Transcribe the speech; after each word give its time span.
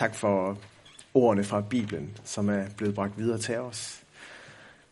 Tak 0.00 0.14
for 0.14 0.58
ordene 1.14 1.44
fra 1.44 1.60
Bibelen, 1.60 2.18
som 2.24 2.48
er 2.48 2.70
blevet 2.76 2.94
bragt 2.94 3.18
videre 3.18 3.38
til 3.38 3.56
os. 3.58 4.02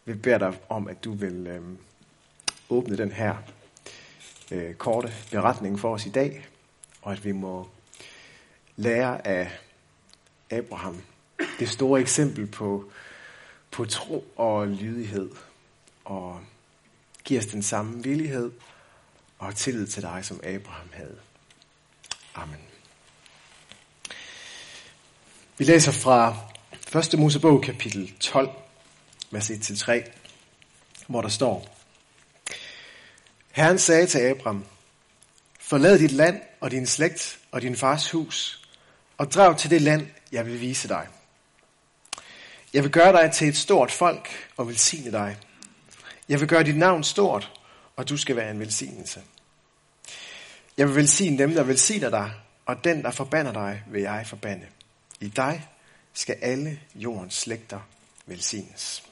Vi 0.04 0.14
beder 0.14 0.38
dig 0.38 0.58
om, 0.68 0.88
at 0.88 1.04
du 1.04 1.12
vil 1.12 1.46
øh, 1.46 1.62
åbne 2.70 2.96
den 2.96 3.12
her 3.12 3.36
øh, 4.52 4.74
korte 4.74 5.12
beretning 5.30 5.80
for 5.80 5.94
os 5.94 6.06
i 6.06 6.10
dag, 6.10 6.46
og 7.02 7.12
at 7.12 7.24
vi 7.24 7.32
må 7.32 7.68
lære 8.76 9.26
af 9.26 9.58
Abraham, 10.50 11.02
det 11.58 11.68
store 11.68 12.00
eksempel 12.00 12.46
på, 12.46 12.90
på 13.70 13.84
tro 13.84 14.24
og 14.36 14.68
lydighed, 14.68 15.30
og 16.04 16.40
give 17.24 17.38
os 17.38 17.46
den 17.46 17.62
samme 17.62 18.02
villighed 18.02 18.52
og 19.38 19.54
tillid 19.54 19.86
til 19.86 20.02
dig, 20.02 20.24
som 20.24 20.40
Abraham 20.44 20.88
havde. 20.92 21.18
Amen. 22.34 22.67
Vi 25.58 25.64
læser 25.64 25.92
fra 25.92 26.36
1. 27.14 27.18
Mosebog 27.18 27.62
kapitel 27.62 28.12
12, 28.20 28.50
vers 29.30 29.50
1-3, 29.50 30.10
hvor 31.06 31.22
der 31.22 31.28
står, 31.28 31.76
Herren 33.52 33.78
sagde 33.78 34.06
til 34.06 34.18
Abram, 34.18 34.64
Forlad 35.60 35.98
dit 35.98 36.12
land 36.12 36.40
og 36.60 36.70
din 36.70 36.86
slægt 36.86 37.38
og 37.50 37.62
din 37.62 37.76
fars 37.76 38.10
hus, 38.10 38.68
og 39.16 39.32
drag 39.32 39.58
til 39.58 39.70
det 39.70 39.82
land, 39.82 40.06
jeg 40.32 40.46
vil 40.46 40.60
vise 40.60 40.88
dig. 40.88 41.06
Jeg 42.72 42.82
vil 42.82 42.90
gøre 42.90 43.22
dig 43.22 43.32
til 43.32 43.48
et 43.48 43.56
stort 43.56 43.90
folk 43.90 44.28
og 44.56 44.68
velsigne 44.68 45.12
dig. 45.12 45.36
Jeg 46.28 46.40
vil 46.40 46.48
gøre 46.48 46.64
dit 46.64 46.76
navn 46.76 47.04
stort, 47.04 47.52
og 47.96 48.08
du 48.08 48.16
skal 48.16 48.36
være 48.36 48.50
en 48.50 48.60
velsignelse. 48.60 49.22
Jeg 50.76 50.88
vil 50.88 50.96
velsigne 50.96 51.38
dem, 51.38 51.54
der 51.54 51.62
velsigner 51.62 52.10
dig, 52.10 52.32
og 52.66 52.84
den, 52.84 53.02
der 53.02 53.10
forbander 53.10 53.52
dig, 53.52 53.82
vil 53.86 54.02
jeg 54.02 54.26
forbande. 54.26 54.66
I 55.20 55.28
dig 55.28 55.68
skal 56.12 56.36
alle 56.40 56.80
jordens 56.94 57.34
slægter 57.34 57.80
velsignes. 58.26 59.02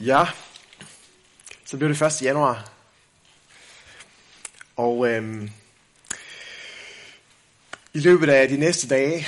Ja, 0.00 0.26
så 1.64 1.76
blev 1.76 1.88
det 1.88 2.02
1. 2.02 2.22
januar. 2.22 2.72
Og 4.76 5.08
øhm, 5.08 5.50
i 7.92 7.98
løbet 7.98 8.28
af 8.28 8.48
de 8.48 8.56
næste 8.56 8.88
dage, 8.88 9.26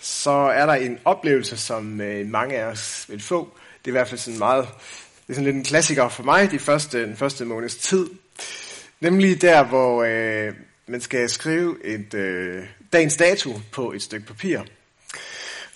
så 0.00 0.30
er 0.30 0.66
der 0.66 0.74
en 0.74 0.98
oplevelse, 1.04 1.56
som 1.56 2.00
øh, 2.00 2.26
mange 2.26 2.56
af 2.56 2.64
os 2.64 3.06
vil 3.08 3.22
få. 3.22 3.58
Det 3.78 3.86
er 3.86 3.90
i 3.90 3.98
hvert 3.98 4.08
fald 4.08 4.20
sådan 4.20 4.38
meget 4.38 4.68
det 5.28 5.34
er 5.34 5.36
sådan 5.36 5.44
lidt 5.44 5.56
en 5.56 5.64
klassiker 5.64 6.08
for 6.08 6.22
mig 6.22 6.50
de 6.50 6.58
første, 6.58 7.02
den 7.02 7.16
første 7.16 7.44
måneds 7.44 7.76
tid. 7.76 8.06
Nemlig 9.00 9.42
der, 9.42 9.64
hvor 9.64 10.02
øh, 10.02 10.54
man 10.86 11.00
skal 11.00 11.30
skrive 11.30 11.84
et 11.84 12.14
øh, 12.14 12.64
dagens 12.92 13.16
dato 13.16 13.60
på 13.72 13.92
et 13.92 14.02
stykke 14.02 14.26
papir. 14.26 14.60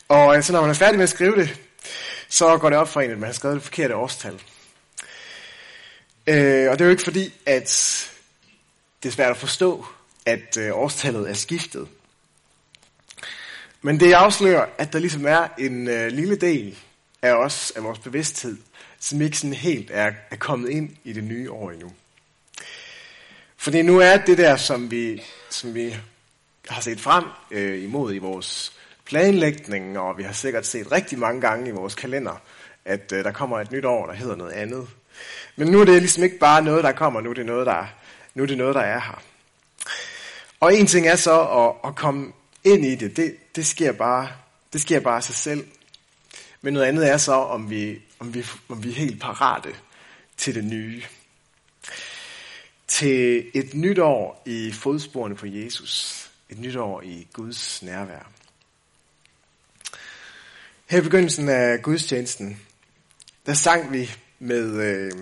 Og 0.08 0.36
øh, 0.36 0.42
så 0.42 0.52
når 0.52 0.60
man 0.60 0.70
er 0.70 0.74
færdig 0.74 0.96
med 0.96 1.02
at 1.02 1.08
skrive 1.08 1.36
det, 1.36 1.60
så 2.28 2.58
går 2.58 2.70
det 2.70 2.78
op 2.78 2.88
for 2.88 3.00
en, 3.00 3.10
at 3.10 3.18
man 3.18 3.26
har 3.26 3.34
skrevet 3.34 3.54
det 3.54 3.62
forkerte 3.62 3.96
årstal. 3.96 4.42
Øh, 6.26 6.70
og 6.70 6.78
det 6.78 6.80
er 6.80 6.84
jo 6.84 6.90
ikke 6.90 7.02
fordi, 7.02 7.34
at 7.46 8.08
det 9.02 9.08
er 9.08 9.12
svært 9.12 9.30
at 9.30 9.36
forstå, 9.36 9.86
at 10.26 10.56
øh, 10.56 10.70
årstallet 10.72 11.30
er 11.30 11.34
skiftet. 11.34 11.88
Men 13.82 14.00
det 14.00 14.12
afslører, 14.12 14.66
at 14.78 14.92
der 14.92 14.98
ligesom 14.98 15.26
er 15.26 15.48
en 15.58 15.88
øh, 15.88 16.08
lille 16.08 16.36
del 16.36 16.78
af 17.22 17.32
os, 17.32 17.72
af 17.76 17.84
vores 17.84 17.98
bevidsthed, 17.98 18.56
som 19.02 19.20
ikke 19.20 19.38
sådan 19.38 19.54
helt 19.54 19.90
er, 19.94 20.12
er 20.30 20.36
kommet 20.36 20.70
ind 20.70 20.90
i 21.04 21.12
det 21.12 21.24
nye 21.24 21.50
år 21.50 21.70
endnu. 21.70 21.92
Fordi 23.56 23.82
nu 23.82 23.98
er 23.98 24.16
det 24.16 24.38
der, 24.38 24.56
som 24.56 24.90
vi, 24.90 25.22
som 25.50 25.74
vi 25.74 25.96
har 26.68 26.80
set 26.80 27.00
frem 27.00 27.24
øh, 27.50 27.82
imod 27.82 28.14
i 28.14 28.18
vores 28.18 28.72
planlægning, 29.04 29.98
og 29.98 30.18
vi 30.18 30.22
har 30.22 30.32
sikkert 30.32 30.66
set 30.66 30.92
rigtig 30.92 31.18
mange 31.18 31.40
gange 31.40 31.68
i 31.68 31.72
vores 31.72 31.94
kalender, 31.94 32.42
at 32.84 33.12
øh, 33.12 33.24
der 33.24 33.32
kommer 33.32 33.60
et 33.60 33.72
nyt 33.72 33.84
år, 33.84 34.06
der 34.06 34.14
hedder 34.14 34.36
noget 34.36 34.52
andet. 34.52 34.88
Men 35.56 35.68
nu 35.68 35.80
er 35.80 35.84
det 35.84 36.02
ligesom 36.02 36.24
ikke 36.24 36.38
bare 36.38 36.62
noget, 36.62 36.84
der 36.84 36.92
kommer, 36.92 37.20
nu 37.20 37.30
er 37.30 37.34
det 37.34 37.46
noget, 37.46 37.66
der, 37.66 37.86
nu 38.34 38.42
er, 38.42 38.46
det 38.46 38.58
noget, 38.58 38.74
der 38.74 38.80
er 38.80 39.00
her. 39.00 39.22
Og 40.60 40.74
en 40.74 40.86
ting 40.86 41.06
er 41.06 41.16
så 41.16 41.40
at, 41.40 41.88
at 41.90 41.96
komme 41.96 42.32
ind 42.64 42.84
i 42.84 42.94
det, 42.94 43.16
det, 43.16 43.36
det 43.56 43.66
sker 43.66 43.92
bare 43.92 44.28
det 44.72 44.80
sker 44.80 45.00
bare 45.00 45.16
af 45.16 45.22
sig 45.22 45.34
selv. 45.34 45.66
Men 46.60 46.74
noget 46.74 46.86
andet 46.86 47.10
er 47.10 47.16
så, 47.16 47.32
om 47.32 47.70
vi, 47.70 47.98
om 48.22 48.34
vi, 48.34 48.46
om 48.68 48.84
vi 48.84 48.90
er 48.90 48.94
helt 48.94 49.20
parate 49.20 49.74
til 50.36 50.54
det 50.54 50.64
nye. 50.64 51.02
Til 52.86 53.50
et 53.54 53.74
nyt 53.74 53.98
år 53.98 54.42
i 54.46 54.72
fodsporene 54.72 55.36
på 55.36 55.46
Jesus. 55.46 56.30
Et 56.48 56.58
nyt 56.58 56.76
år 56.76 57.02
i 57.02 57.28
Guds 57.32 57.82
nærvær. 57.82 58.30
Her 60.86 60.98
i 60.98 61.02
begyndelsen 61.02 61.48
af 61.48 61.82
gudstjenesten, 61.82 62.60
der 63.46 63.54
sang 63.54 63.92
vi 63.92 64.10
med, 64.38 64.80
øh, 64.80 65.12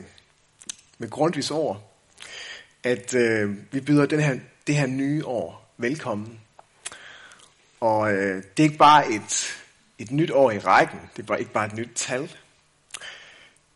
med 0.99 1.11
Grundtvigs 1.11 1.51
ord, 1.51 1.93
at 2.83 3.15
øh, 3.15 3.57
vi 3.73 3.81
byder 3.81 4.07
den 4.07 4.21
her, 4.21 4.39
det 4.67 4.77
her 4.77 4.87
nye 4.87 5.27
år 5.27 5.75
velkommen. 5.77 6.41
Og 7.81 8.13
øh, 8.13 8.37
det 8.57 8.63
er 8.63 8.69
ikke 8.69 8.79
bare 8.79 9.13
et 9.13 9.57
et 10.01 10.11
nyt 10.11 10.31
år 10.31 10.51
i 10.51 10.59
rækken. 10.59 11.01
Det 11.17 11.23
er 11.23 11.27
bare 11.27 11.41
ikke 11.41 11.53
bare 11.53 11.67
et 11.67 11.75
nyt 11.75 11.91
tal. 11.95 12.31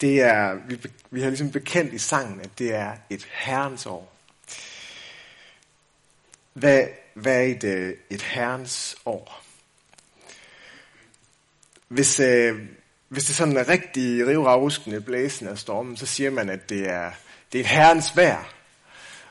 Det 0.01 0.21
er, 0.21 0.55
vi, 0.69 0.81
vi 1.11 1.21
har 1.21 1.29
ligesom 1.29 1.51
bekendt 1.51 1.93
i 1.93 1.99
sangen, 1.99 2.41
at 2.41 2.59
det 2.59 2.75
er 2.75 2.93
et 3.11 3.29
herrens 3.33 3.87
år. 3.87 4.13
Hvad, 6.53 6.85
hvad 7.15 7.37
er 7.37 7.43
et, 7.43 7.65
øh, 7.65 7.95
et 8.11 8.23
herrens 8.23 8.97
år? 9.07 9.43
Hvis, 11.89 12.21
øh, 12.21 12.61
hvis 13.09 13.25
det 13.25 13.37
sådan 13.37 13.57
er 13.57 13.69
rigtig 13.69 14.27
rivravruskende, 14.27 15.01
blæsen 15.01 15.49
af 15.49 15.59
stormen, 15.59 15.97
så 15.97 16.07
siger 16.07 16.31
man, 16.31 16.49
at 16.49 16.69
det 16.69 16.89
er, 16.89 17.11
det 17.53 17.59
er 17.59 17.65
et 17.65 17.71
herrens 17.71 18.17
vejr. 18.17 18.55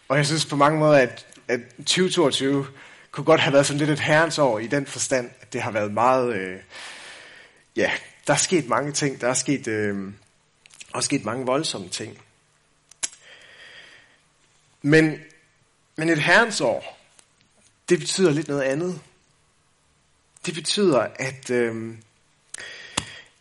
Og 0.07 0.17
jeg 0.17 0.25
synes 0.25 0.45
på 0.45 0.55
mange 0.55 0.79
måder, 0.79 0.97
at, 0.97 1.27
at 1.47 1.59
2022 1.77 2.67
kunne 3.11 3.25
godt 3.25 3.41
have 3.41 3.53
været 3.53 3.65
sådan 3.65 3.79
lidt 3.79 3.89
et 3.89 3.99
herrens 3.99 4.37
år 4.37 4.59
i 4.59 4.67
den 4.67 4.85
forstand, 4.85 5.29
at 5.41 5.53
det 5.53 5.61
har 5.61 5.71
været 5.71 5.93
meget, 5.93 6.35
øh, 6.35 6.57
ja, 7.75 7.91
der 8.27 8.33
er 8.33 8.37
sket 8.37 8.67
mange 8.67 8.91
ting, 8.91 9.21
der 9.21 9.27
er 9.27 9.33
sket, 9.33 9.67
øh, 9.67 10.11
også 10.93 11.05
sket 11.05 11.25
mange 11.25 11.45
voldsomme 11.45 11.89
ting. 11.89 12.21
Men, 14.81 15.19
men 15.95 16.09
et 16.09 16.21
herrens 16.21 16.61
år, 16.61 16.99
det 17.89 17.99
betyder 17.99 18.31
lidt 18.31 18.47
noget 18.47 18.61
andet. 18.61 19.01
Det 20.45 20.53
betyder, 20.53 20.99
at, 20.99 21.49
øh, 21.49 21.97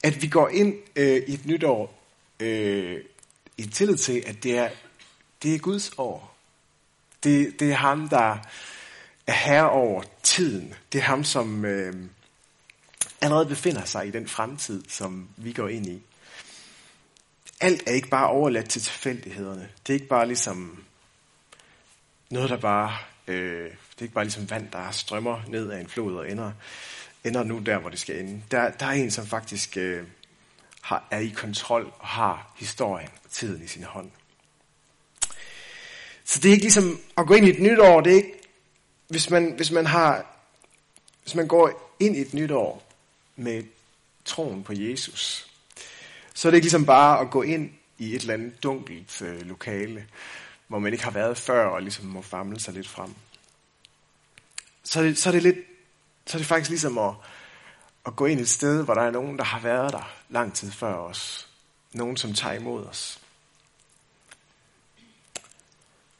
at 0.03 0.23
vi 0.23 0.27
går 0.27 0.49
ind 0.49 0.75
øh, 0.97 1.23
i 1.27 1.35
et 1.35 1.47
nyt 1.47 1.65
år 1.65 2.03
øh, 2.41 3.05
i 3.59 3.67
tillid 3.67 3.97
til, 3.97 4.23
at 4.27 4.43
det 4.43 4.59
er, 4.59 4.71
det 5.43 5.55
er 5.55 5.59
Guds 5.59 5.91
år. 5.99 6.37
Det, 7.25 7.61
det 7.61 7.71
er 7.71 7.77
ham, 7.77 8.09
der 8.09 8.39
er 9.27 9.33
herre 9.33 9.71
over 9.71 10.03
tiden. 10.23 10.75
Det 10.93 10.99
er 10.99 11.03
ham, 11.03 11.25
som 11.25 11.65
øh, 11.65 11.95
allerede 13.21 13.47
befinder 13.47 13.85
sig 13.85 14.07
i 14.07 14.11
den 14.11 14.29
fremtid, 14.29 14.83
som 14.89 15.29
vi 15.37 15.53
går 15.53 15.69
ind 15.69 15.87
i. 15.87 16.03
Alt 17.63 17.83
er 17.87 17.93
ikke 17.93 18.09
bare 18.09 18.29
overladt 18.29 18.71
til 18.71 18.83
tilfældighederne. 18.83 19.69
Det 19.87 19.93
er 19.93 19.95
ikke 19.95 20.09
bare 20.09 20.27
ligesom 20.27 20.85
noget, 22.31 22.51
der 22.51 22.57
bare... 22.57 22.97
Øh, 23.27 23.65
det 23.65 23.99
er 23.99 24.03
ikke 24.03 24.15
bare 24.15 24.25
ligesom 24.25 24.51
vand, 24.51 24.71
der 24.71 24.91
strømmer 24.91 25.43
ned 25.49 25.71
af 25.71 25.81
en 25.81 25.89
flod 25.89 26.17
og 26.17 26.31
ender, 26.31 26.53
ender 27.25 27.45
nu 27.45 27.59
der, 27.59 27.79
hvor 27.79 27.91
det 27.91 28.01
skal 28.01 28.21
ende. 28.21 28.43
Der, 28.51 28.71
der 28.71 28.87
er 28.87 28.91
en, 28.91 29.11
som 29.11 29.27
faktisk 29.27 29.77
øh, 29.77 30.05
har, 30.81 31.05
er 31.11 31.19
i 31.19 31.29
kontrol 31.29 31.93
og 31.99 32.07
har 32.07 32.53
historien 32.57 33.11
og 33.25 33.31
tiden 33.31 33.65
i 33.65 33.67
sin 33.67 33.83
hånd. 33.83 34.11
Så 36.25 36.41
det 36.41 36.49
er 36.49 36.53
ikke 36.53 36.65
ligesom 36.65 37.01
at 37.19 37.27
gå 37.27 37.35
ind 37.35 37.47
i 37.47 37.51
et 37.51 37.61
nyt 37.61 37.79
år. 37.79 38.01
Det 38.01 38.13
er 38.13 38.17
ikke 38.17 38.43
hvis 39.13 39.31
man, 39.31 39.53
hvis 39.57 39.71
man 39.71 39.87
har, 39.87 40.27
hvis 41.23 41.35
man 41.35 41.49
går 41.49 41.97
ind 42.01 42.17
i 42.17 42.21
et 42.21 42.35
nyt 42.35 42.51
år 42.51 42.83
med 43.37 43.65
troen 44.25 44.63
på 44.63 44.73
Jesus, 44.73 45.52
så 46.35 46.49
er 46.49 46.51
det 46.51 46.57
ikke 46.57 46.65
ligesom 46.65 46.87
bare 46.87 47.21
at 47.21 47.31
gå 47.31 47.43
ind 47.43 47.71
i 47.99 48.15
et 48.15 48.21
eller 48.21 48.35
andet 48.35 48.63
dunkelt 48.63 49.23
øh, 49.23 49.41
lokale, 49.41 50.07
hvor 50.69 50.79
man 50.79 50.93
ikke 50.93 51.05
har 51.05 51.11
været 51.11 51.39
før, 51.39 51.67
og 51.67 51.83
ligesom 51.83 52.07
må 52.07 52.23
famle 52.23 52.61
sig 52.61 52.75
lidt 52.75 52.89
frem. 52.89 53.15
Så 54.85 55.01
er 55.01 55.05
det, 55.05 55.19
så 55.19 55.29
er 55.29 55.33
det 55.33 55.43
lidt, 55.43 55.57
så 56.27 56.37
er 56.37 56.39
det 56.39 56.47
faktisk 56.47 56.71
ligesom 56.71 56.99
at, 56.99 57.15
at 58.07 58.17
gå 58.17 58.27
ind 58.27 58.41
et 58.41 58.49
sted, 58.49 58.85
hvor 58.85 58.95
der 58.95 59.03
er 59.03 59.11
nogen, 59.11 59.39
der 59.39 59.45
har 59.45 59.61
været 59.61 59.93
der 59.93 60.13
lang 60.29 60.55
tid 60.55 60.71
før 60.71 60.95
os. 60.95 61.49
Nogen, 61.93 62.17
som 62.17 62.35
tager 62.35 62.55
imod 62.55 62.85
os. 62.85 63.21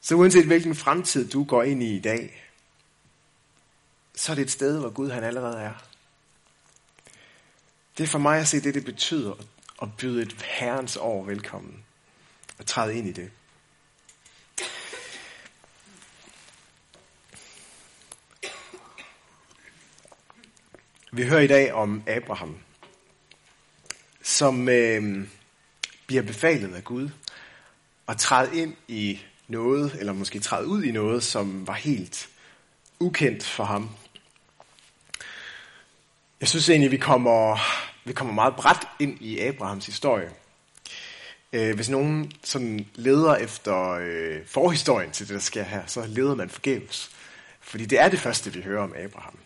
Så 0.01 0.15
uanset 0.15 0.45
hvilken 0.45 0.75
fremtid 0.75 1.29
du 1.29 1.43
går 1.43 1.63
ind 1.63 1.83
i 1.83 1.95
i 1.95 1.99
dag, 1.99 2.49
så 4.15 4.31
er 4.31 4.35
det 4.35 4.41
et 4.41 4.51
sted, 4.51 4.79
hvor 4.79 4.89
Gud 4.89 5.09
han 5.09 5.23
allerede 5.23 5.59
er. 5.61 5.73
Det 7.97 8.03
er 8.03 8.07
for 8.07 8.19
mig 8.19 8.39
at 8.39 8.47
se 8.47 8.61
det, 8.61 8.73
det 8.73 8.85
betyder 8.85 9.35
og 9.83 9.91
byde 9.97 10.21
et 10.21 10.41
herrens 10.43 10.97
år 10.97 11.23
velkommen 11.23 11.83
og 12.59 12.65
træde 12.65 12.97
ind 12.97 13.07
i 13.07 13.11
det. 13.11 13.31
Vi 21.11 21.27
hører 21.27 21.41
i 21.41 21.47
dag 21.47 21.73
om 21.73 22.03
Abraham, 22.07 22.57
som 24.21 24.69
øh, 24.69 25.27
bliver 26.07 26.23
befalet 26.23 26.75
af 26.75 26.83
Gud 26.83 27.09
at 28.07 28.17
træde 28.17 28.61
ind 28.61 28.75
i 28.87 29.19
noget, 29.47 29.95
eller 29.99 30.13
måske 30.13 30.39
træde 30.39 30.67
ud 30.67 30.83
i 30.83 30.91
noget, 30.91 31.23
som 31.23 31.67
var 31.67 31.73
helt 31.73 32.29
ukendt 32.99 33.45
for 33.45 33.63
ham. 33.63 33.89
Jeg 36.39 36.47
synes 36.47 36.69
egentlig, 36.69 36.91
vi 36.91 36.97
kommer, 36.97 37.57
vi 38.05 38.13
kommer 38.13 38.33
meget 38.33 38.55
bredt 38.55 38.87
ind 38.99 39.21
i 39.21 39.39
Abrahams 39.39 39.85
historie. 39.85 40.31
Øh, 41.53 41.75
hvis 41.75 41.89
nogen 41.89 42.31
sådan 42.43 42.87
leder 42.95 43.35
efter 43.35 43.89
øh, 43.89 44.45
forhistorien 44.47 45.11
til 45.11 45.27
det, 45.27 45.33
der 45.33 45.39
sker 45.39 45.63
her, 45.63 45.81
så 45.87 46.05
leder 46.07 46.35
man 46.35 46.49
forgæves. 46.49 47.11
Fordi 47.61 47.85
det 47.85 47.99
er 47.99 48.09
det 48.09 48.19
første, 48.19 48.53
vi 48.53 48.61
hører 48.61 48.83
om 48.83 48.93
Abraham. 48.97 49.37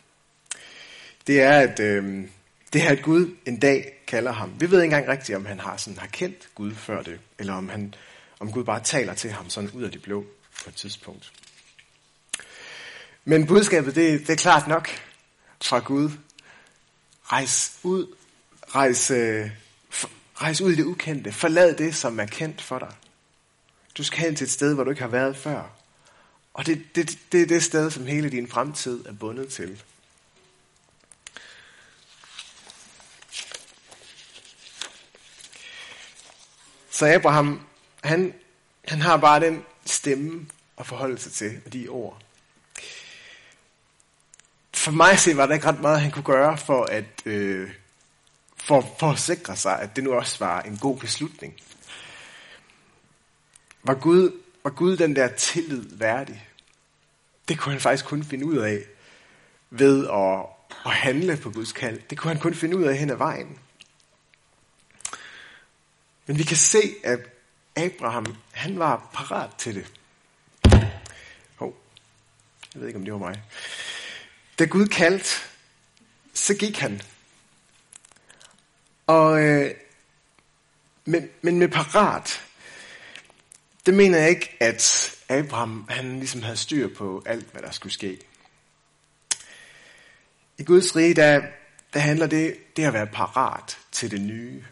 Det 1.27 1.41
er, 1.41 1.59
at 1.59 1.79
øh, 1.79 2.27
det 2.73 2.81
her, 2.81 2.91
at 2.91 3.01
Gud 3.01 3.35
en 3.45 3.59
dag 3.59 3.93
kalder 4.07 4.31
ham. 4.31 4.53
Vi 4.59 4.71
ved 4.71 4.81
ikke 4.81 4.95
engang 4.95 5.07
rigtigt, 5.07 5.35
om 5.35 5.45
han 5.45 5.59
har, 5.59 5.77
sådan, 5.77 5.99
har 5.99 6.07
kendt 6.07 6.49
Gud 6.55 6.75
før 6.75 7.01
det, 7.01 7.19
eller 7.39 7.53
om, 7.53 7.69
han, 7.69 7.93
om 8.39 8.51
Gud 8.51 8.63
bare 8.63 8.83
taler 8.83 9.13
til 9.13 9.31
ham 9.31 9.49
sådan 9.49 9.69
ud 9.73 9.83
af 9.83 9.91
det 9.91 10.01
blå 10.01 10.25
på 10.63 10.69
et 10.69 10.75
tidspunkt. 10.75 11.31
Men 13.25 13.47
budskabet, 13.47 13.95
det, 13.95 14.19
det 14.19 14.29
er 14.29 14.35
klart 14.35 14.67
nok 14.67 14.89
fra 15.61 15.79
Gud. 15.79 16.11
Rejs 17.23 17.79
ud, 17.83 18.15
rejs, 18.75 19.11
øh, 19.11 19.49
rejs 20.35 20.61
ud 20.61 20.71
i 20.71 20.75
det 20.75 20.83
ukendte. 20.83 21.31
Forlad 21.31 21.75
det, 21.75 21.95
som 21.95 22.19
er 22.19 22.25
kendt 22.25 22.61
for 22.61 22.79
dig. 22.79 22.91
Du 23.97 24.03
skal 24.03 24.19
hen 24.19 24.35
til 24.35 24.45
et 24.45 24.51
sted, 24.51 24.73
hvor 24.73 24.83
du 24.83 24.89
ikke 24.89 25.01
har 25.01 25.09
været 25.09 25.37
før. 25.37 25.63
Og 26.53 26.65
det, 26.65 26.95
det, 26.95 27.19
det 27.31 27.41
er 27.41 27.45
det 27.45 27.63
sted, 27.63 27.91
som 27.91 28.05
hele 28.05 28.29
din 28.29 28.47
fremtid 28.47 29.05
er 29.05 29.13
bundet 29.13 29.47
til. 29.49 29.83
Så 36.89 37.05
Abraham, 37.05 37.61
han, 38.03 38.33
han 38.87 39.01
har 39.01 39.17
bare 39.17 39.39
den 39.39 39.63
stemme 39.85 40.47
at 40.77 40.87
forholde 40.87 41.17
sig 41.17 41.31
til, 41.31 41.61
og 41.65 41.73
de 41.73 41.87
ord. 41.87 42.21
For 44.73 44.91
mig 44.91 45.11
at 45.11 45.19
se, 45.19 45.37
var 45.37 45.45
der 45.45 45.53
ikke 45.53 45.67
ret 45.67 45.81
meget, 45.81 46.01
han 46.01 46.11
kunne 46.11 46.23
gøre 46.23 46.57
for 46.57 46.83
at, 46.83 47.05
øh, 47.25 47.69
for, 48.67 48.95
for 48.99 49.11
at 49.11 49.19
sikre 49.19 49.55
sig, 49.55 49.79
at 49.79 49.95
det 49.95 50.03
nu 50.03 50.13
også 50.13 50.39
var 50.39 50.61
en 50.61 50.77
god 50.77 50.97
beslutning. 50.97 51.53
Var 53.83 53.93
Gud, 53.93 54.31
var 54.63 54.69
Gud 54.69 54.97
den 54.97 55.15
der 55.15 55.27
tillid 55.27 55.83
værdig? 55.91 56.47
Det 57.47 57.59
kunne 57.59 57.71
han 57.71 57.81
faktisk 57.81 58.05
kun 58.05 58.23
finde 58.23 58.45
ud 58.45 58.57
af 58.57 58.83
ved 59.69 60.07
at, 60.07 60.45
at 60.85 60.91
handle 60.91 61.37
på 61.37 61.51
Guds 61.51 61.71
kald. 61.71 62.01
Det 62.09 62.17
kunne 62.17 62.33
han 62.33 62.41
kun 62.41 62.53
finde 62.53 62.77
ud 62.77 62.83
af 62.83 62.97
hen 62.97 63.09
ad 63.09 63.15
vejen. 63.15 63.59
Men 66.25 66.37
vi 66.37 66.43
kan 66.43 66.57
se, 66.57 66.81
at 67.03 67.19
Abraham, 67.75 68.35
han 68.51 68.79
var 68.79 69.09
parat 69.13 69.49
til 69.57 69.75
det. 69.75 69.93
Hov, 71.55 71.77
jeg 72.73 72.81
ved 72.81 72.87
ikke, 72.87 72.99
om 72.99 73.05
det 73.05 73.13
var 73.13 73.19
mig. 73.19 73.43
Da 74.59 74.65
Gud 74.65 74.87
kaldte, 74.87 75.29
så 76.33 76.53
gik 76.53 76.77
han. 76.77 77.01
Og, 79.07 79.43
øh, 79.43 79.71
men, 81.05 81.29
men 81.41 81.59
med 81.59 81.67
parat, 81.67 82.41
det 83.85 83.93
mener 83.93 84.17
jeg 84.17 84.29
ikke, 84.29 84.57
at 84.59 85.15
Abraham 85.29 85.85
han 85.89 86.19
ligesom 86.19 86.41
havde 86.41 86.57
styr 86.57 86.95
på 86.95 87.23
alt, 87.25 87.51
hvad 87.51 87.61
der 87.61 87.71
skulle 87.71 87.93
ske. 87.93 88.19
I 90.57 90.63
Guds 90.63 90.95
rige, 90.95 91.13
der, 91.13 91.41
der 91.93 91.99
handler 91.99 92.27
det, 92.27 92.75
det 92.77 92.83
at 92.83 92.93
være 92.93 93.07
parat 93.07 93.77
til 93.91 94.11
det 94.11 94.21
nye. 94.21 94.63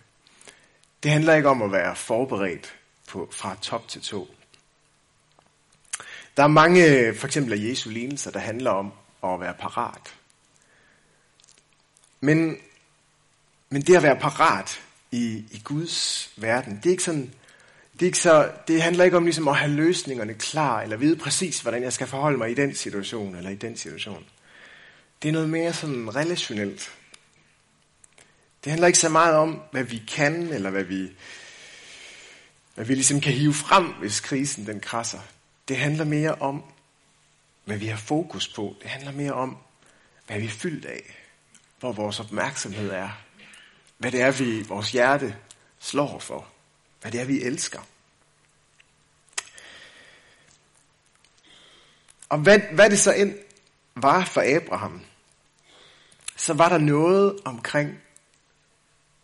Det 1.03 1.11
handler 1.11 1.35
ikke 1.35 1.49
om 1.49 1.61
at 1.61 1.71
være 1.71 1.95
forberedt 1.95 2.75
på, 3.07 3.29
fra 3.31 3.57
top 3.61 3.87
til 3.87 4.01
to. 4.01 4.35
Der 6.37 6.43
er 6.43 6.47
mange, 6.47 7.13
for 7.15 7.27
eksempel 7.27 7.53
af 7.53 7.69
Jesu 7.69 7.89
lignelser, 7.89 8.31
der 8.31 8.39
handler 8.39 8.71
om 8.71 8.93
at 9.23 9.39
være 9.39 9.53
parat. 9.53 10.15
Men, 12.19 12.57
men 13.75 13.81
det 13.81 13.95
at 13.95 14.03
være 14.03 14.15
parat 14.15 14.81
i, 15.11 15.43
i 15.51 15.61
Guds 15.63 16.29
verden, 16.35 16.75
det 16.75 16.85
er 16.85 16.91
ikke 16.91 17.03
sådan, 17.03 17.33
det, 17.93 18.01
er 18.01 18.05
ikke 18.05 18.19
så, 18.19 18.51
det 18.67 18.81
handler 18.81 19.03
ikke 19.03 19.17
om 19.17 19.23
ligesom 19.23 19.47
at 19.47 19.55
have 19.55 19.71
løsningerne 19.71 20.33
klar, 20.33 20.81
eller 20.81 20.97
vide 20.97 21.15
præcis, 21.15 21.59
hvordan 21.59 21.83
jeg 21.83 21.93
skal 21.93 22.07
forholde 22.07 22.37
mig 22.37 22.51
i 22.51 22.53
den 22.53 22.75
situation, 22.75 23.35
eller 23.35 23.49
i 23.49 23.55
den 23.55 23.77
situation. 23.77 24.25
Det 25.21 25.27
er 25.27 25.31
noget 25.33 25.49
mere 25.49 25.73
sådan 25.73 26.15
relationelt. 26.15 26.91
Det 28.63 28.71
handler 28.71 28.87
ikke 28.87 28.99
så 28.99 29.09
meget 29.09 29.35
om, 29.35 29.61
hvad 29.71 29.83
vi 29.83 30.03
kan, 30.07 30.33
eller 30.53 30.69
hvad 30.69 30.83
vi, 30.83 31.11
hvad 32.75 32.85
vi 32.85 32.93
ligesom 32.93 33.21
kan 33.21 33.33
hive 33.33 33.53
frem, 33.53 33.85
hvis 33.85 34.19
krisen 34.19 34.65
den 34.65 34.79
krasser. 34.79 35.19
Det 35.67 35.77
handler 35.77 36.05
mere 36.05 36.35
om, 36.35 36.63
hvad 37.65 37.77
vi 37.77 37.87
har 37.87 37.97
fokus 37.97 38.47
på. 38.47 38.75
Det 38.81 38.89
handler 38.89 39.11
mere 39.11 39.33
om, 39.33 39.57
hvad 40.27 40.39
vi 40.39 40.45
er 40.45 40.49
fyldt 40.49 40.85
af. 40.85 41.17
Hvor 41.79 41.91
vores 41.91 42.19
opmærksomhed 42.19 42.91
er. 42.91 43.24
Hvad 43.97 44.11
det 44.11 44.21
er, 44.21 44.31
vi, 44.31 44.61
vores 44.61 44.91
hjerte 44.91 45.35
slår 45.79 46.19
for. 46.19 46.47
Hvad 47.01 47.11
det 47.11 47.21
er, 47.21 47.25
vi 47.25 47.41
elsker. 47.41 47.79
Og 52.29 52.37
hvad, 52.37 52.59
hvad 52.73 52.89
det 52.89 52.99
så 52.99 53.13
end 53.13 53.35
var 53.95 54.25
for 54.25 54.55
Abraham, 54.55 55.01
så 56.35 56.53
var 56.53 56.69
der 56.69 56.77
noget 56.77 57.39
omkring 57.45 57.99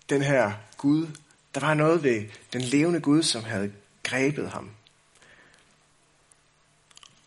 den 0.10 0.22
her 0.22 0.52
Gud. 0.78 1.08
Der 1.56 1.62
var 1.62 1.74
noget 1.74 2.04
ved 2.04 2.26
den 2.54 2.62
levende 2.62 3.00
Gud, 3.00 3.24
som 3.24 3.44
havde 3.44 3.74
grebet 4.04 4.50
ham. 4.50 4.70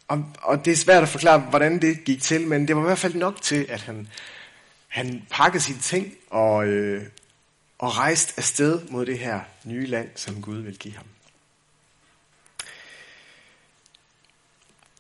Og, 0.09 0.25
og 0.43 0.65
det 0.65 0.73
er 0.73 0.77
svært 0.77 1.03
at 1.03 1.09
forklare, 1.09 1.39
hvordan 1.39 1.83
det 1.83 2.05
gik 2.05 2.23
til, 2.23 2.47
men 2.47 2.69
det 2.69 2.77
var 2.77 2.83
i 2.83 2.85
hvert 2.85 2.99
fald 2.99 3.15
nok 3.15 3.43
til, 3.43 3.67
at 3.69 3.83
han, 3.83 4.09
han 4.89 5.27
pakkede 5.31 5.63
sine 5.63 5.79
ting 5.79 6.15
og, 6.31 6.67
øh, 6.67 7.07
og 7.85 7.97
rejst 7.97 8.39
afsted 8.39 8.89
mod 8.89 9.07
det 9.07 9.19
her 9.19 9.41
nye 9.65 9.87
land, 9.87 10.11
som 10.17 10.43
Gud 10.43 10.57
vil 10.57 10.79
give 10.79 10.95
ham. 10.95 11.07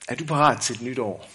Er 0.08 0.14
du 0.14 0.24
parat 0.24 0.60
til 0.60 0.76
et 0.76 0.82
nyt 0.82 0.98
år? 0.98 1.30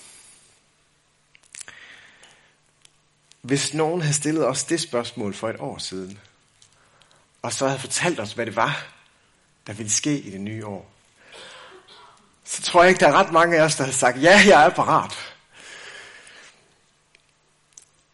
Hvis 3.42 3.74
nogen 3.74 4.02
havde 4.02 4.14
stillet 4.14 4.48
os 4.48 4.64
det 4.64 4.82
spørgsmål 4.82 5.34
for 5.34 5.50
et 5.50 5.56
år 5.60 5.78
siden, 5.78 6.20
og 7.42 7.54
så 7.54 7.68
havde 7.68 7.80
fortalt 7.80 8.20
os, 8.20 8.34
hvad 8.34 8.46
det 8.46 8.56
var, 8.56 8.86
der 9.68 9.74
ville 9.74 9.92
ske 9.92 10.20
i 10.20 10.32
det 10.32 10.42
nye 10.42 10.66
år, 10.66 10.92
så 12.44 12.62
tror 12.62 12.84
jeg 12.84 12.90
ikke, 12.90 13.00
der 13.00 13.08
er 13.08 13.14
ret 13.14 13.32
mange 13.32 13.58
af 13.58 13.62
os, 13.62 13.76
der 13.76 13.84
har 13.84 13.92
sagt, 13.92 14.22
ja, 14.22 14.42
jeg 14.46 14.66
er 14.66 14.70
parat. 14.70 15.36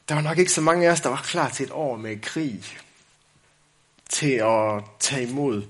Der 0.10 0.16
var 0.16 0.22
nok 0.22 0.38
ikke 0.38 0.52
så 0.52 0.62
mange 0.62 0.88
af 0.88 0.92
os, 0.92 1.02
der 1.02 1.10
var 1.10 1.22
klar 1.22 1.50
til 1.50 1.66
et 1.66 1.72
år 1.72 1.98
med 1.98 2.22
krig, 2.22 2.80
til 4.10 4.32
at 4.32 4.84
tage 5.00 5.28
imod 5.28 5.64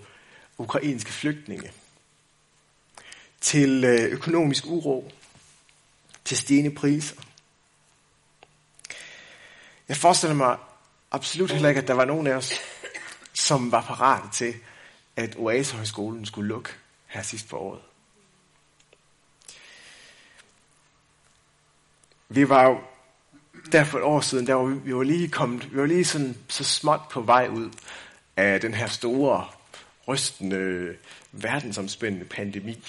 ukrainske 0.58 1.12
flygtninge, 1.12 1.72
til 3.42 3.84
øh, 3.84 4.12
økonomisk 4.12 4.65
uro, 4.65 5.12
til 6.25 6.38
stigende 6.38 6.75
priser. 6.75 7.15
Jeg 9.88 9.98
forestiller 9.98 10.36
mig 10.36 10.58
absolut 11.12 11.51
heller 11.51 11.70
ikke, 11.70 11.82
at 11.82 11.88
der 11.88 11.94
var 11.94 12.06
nogen 12.06 12.27
af 12.27 12.34
os, 12.34 12.54
som 13.34 13.72
var 13.72 13.82
parate 13.82 14.30
til, 14.34 14.54
at 15.15 15.36
Oasehøjskolen 15.38 16.25
skulle 16.25 16.48
lukke 16.48 16.70
her 17.08 17.22
sidst 17.22 17.50
på 17.50 17.58
året. 17.58 17.82
Vi 22.30 22.50
var 22.50 22.63
jo 22.63 22.80
der 23.72 23.84
for 23.84 23.98
et 23.98 24.04
år 24.04 24.22
siden, 24.22 24.48
der 24.48 24.54
var 24.54 24.65
vi, 24.65 24.75
vi 24.75 24.96
var 24.96 25.04
lige 25.04 25.30
kommet, 25.30 25.72
vi 25.72 25.77
var 25.77 25.86
lige 25.86 26.06
sådan 26.06 26.38
så 26.48 26.63
småt 26.63 27.01
på 27.12 27.22
vej 27.22 27.48
ud 27.48 27.70
af 28.38 28.62
den 28.62 28.74
her 28.74 28.88
store, 28.88 29.48
rystende, 30.08 30.98
verdensomspændende 31.32 32.25
pandemi. 32.25 32.84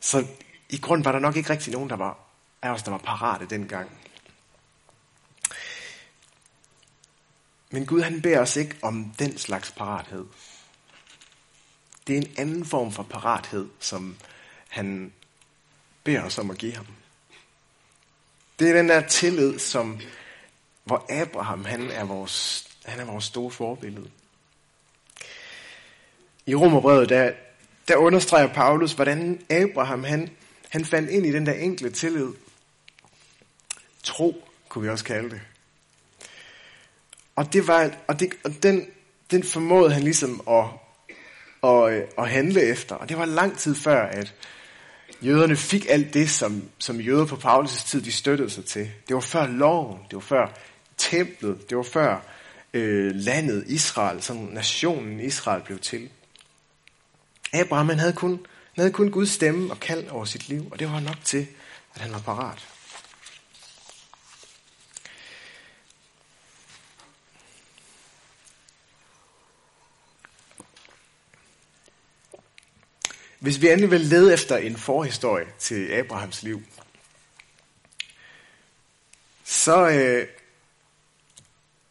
Så 0.00 0.26
i 0.68 0.78
grunden 0.78 1.04
var 1.04 1.12
der 1.12 1.18
nok 1.18 1.36
ikke 1.36 1.50
rigtig 1.50 1.72
nogen, 1.72 1.90
der 1.90 1.96
var 1.96 2.18
af 2.62 2.70
os, 2.70 2.82
der 2.82 2.90
var 2.90 2.98
parate 2.98 3.46
dengang. 3.46 3.90
Men 7.70 7.86
Gud 7.86 8.02
han 8.02 8.22
beder 8.22 8.40
os 8.40 8.56
ikke 8.56 8.76
om 8.82 9.14
den 9.18 9.38
slags 9.38 9.70
parathed. 9.70 10.26
Det 12.06 12.16
er 12.16 12.20
en 12.20 12.34
anden 12.36 12.64
form 12.64 12.92
for 12.92 13.02
parathed, 13.02 13.68
som 13.80 14.16
han 14.68 15.12
beder 16.04 16.22
os 16.22 16.38
om 16.38 16.50
at 16.50 16.58
give 16.58 16.76
ham. 16.76 16.86
Det 18.58 18.70
er 18.70 18.74
den 18.74 18.88
der 18.88 19.06
tillid, 19.06 19.58
som, 19.58 20.00
hvor 20.88 21.06
Abraham 21.22 21.64
han 21.64 21.90
er 21.90 22.04
vores, 22.04 22.66
han 22.84 23.00
er 23.00 23.04
vores 23.04 23.24
store 23.24 23.50
forbillede. 23.50 24.10
I 26.46 26.54
Romerbrevet, 26.54 27.08
der, 27.08 27.32
der 27.88 27.96
understreger 27.96 28.54
Paulus, 28.54 28.92
hvordan 28.92 29.40
Abraham 29.50 30.04
han, 30.04 30.30
han 30.68 30.84
fandt 30.84 31.10
ind 31.10 31.26
i 31.26 31.32
den 31.32 31.46
der 31.46 31.52
enkle 31.52 31.90
tillid. 31.90 32.28
Tro, 34.02 34.44
kunne 34.68 34.82
vi 34.82 34.88
også 34.88 35.04
kalde 35.04 35.30
det. 35.30 35.40
Og, 37.36 37.52
det 37.52 37.66
var, 37.66 37.90
og, 38.06 38.20
det, 38.20 38.32
og 38.44 38.62
den, 38.62 38.86
den 39.30 39.44
formåede 39.44 39.92
han 39.92 40.02
ligesom 40.02 40.42
at, 40.48 40.64
at, 41.70 41.92
øh, 41.92 42.02
at 42.18 42.28
handle 42.30 42.62
efter. 42.62 42.94
Og 42.94 43.08
det 43.08 43.18
var 43.18 43.24
lang 43.24 43.58
tid 43.58 43.74
før, 43.74 44.02
at 44.02 44.34
jøderne 45.22 45.56
fik 45.56 45.86
alt 45.88 46.14
det, 46.14 46.30
som, 46.30 46.62
som 46.78 47.00
jøder 47.00 47.26
på 47.26 47.36
Paulus' 47.36 47.88
tid, 47.88 48.02
de 48.02 48.12
støttede 48.12 48.50
sig 48.50 48.64
til. 48.64 48.90
Det 49.08 49.14
var 49.14 49.20
før 49.20 49.46
loven, 49.46 49.98
det 50.10 50.14
var 50.14 50.20
før 50.20 50.58
templet, 50.98 51.70
det 51.70 51.76
var 51.76 51.82
før 51.82 52.20
øh, 52.74 53.14
landet 53.14 53.64
Israel, 53.66 54.22
som 54.22 54.36
nationen 54.36 55.20
Israel 55.20 55.62
blev 55.62 55.78
til. 55.78 56.10
Abraham 57.52 57.88
han 57.88 57.98
havde, 57.98 58.12
kun, 58.12 58.30
han 58.74 58.82
havde 58.82 58.92
kun 58.92 59.10
Guds 59.10 59.30
stemme 59.30 59.70
og 59.70 59.80
kald 59.80 60.08
over 60.08 60.24
sit 60.24 60.48
liv, 60.48 60.68
og 60.70 60.78
det 60.78 60.90
var 60.90 61.00
nok 61.00 61.16
til, 61.24 61.46
at 61.94 62.00
han 62.00 62.12
var 62.12 62.20
parat. 62.20 62.66
Hvis 73.38 73.60
vi 73.60 73.68
endelig 73.68 73.90
vil 73.90 74.00
lede 74.00 74.32
efter 74.32 74.56
en 74.56 74.76
forhistorie 74.76 75.46
til 75.58 75.92
Abrahams 75.92 76.42
liv, 76.42 76.62
så, 79.44 79.88
øh, 79.88 80.28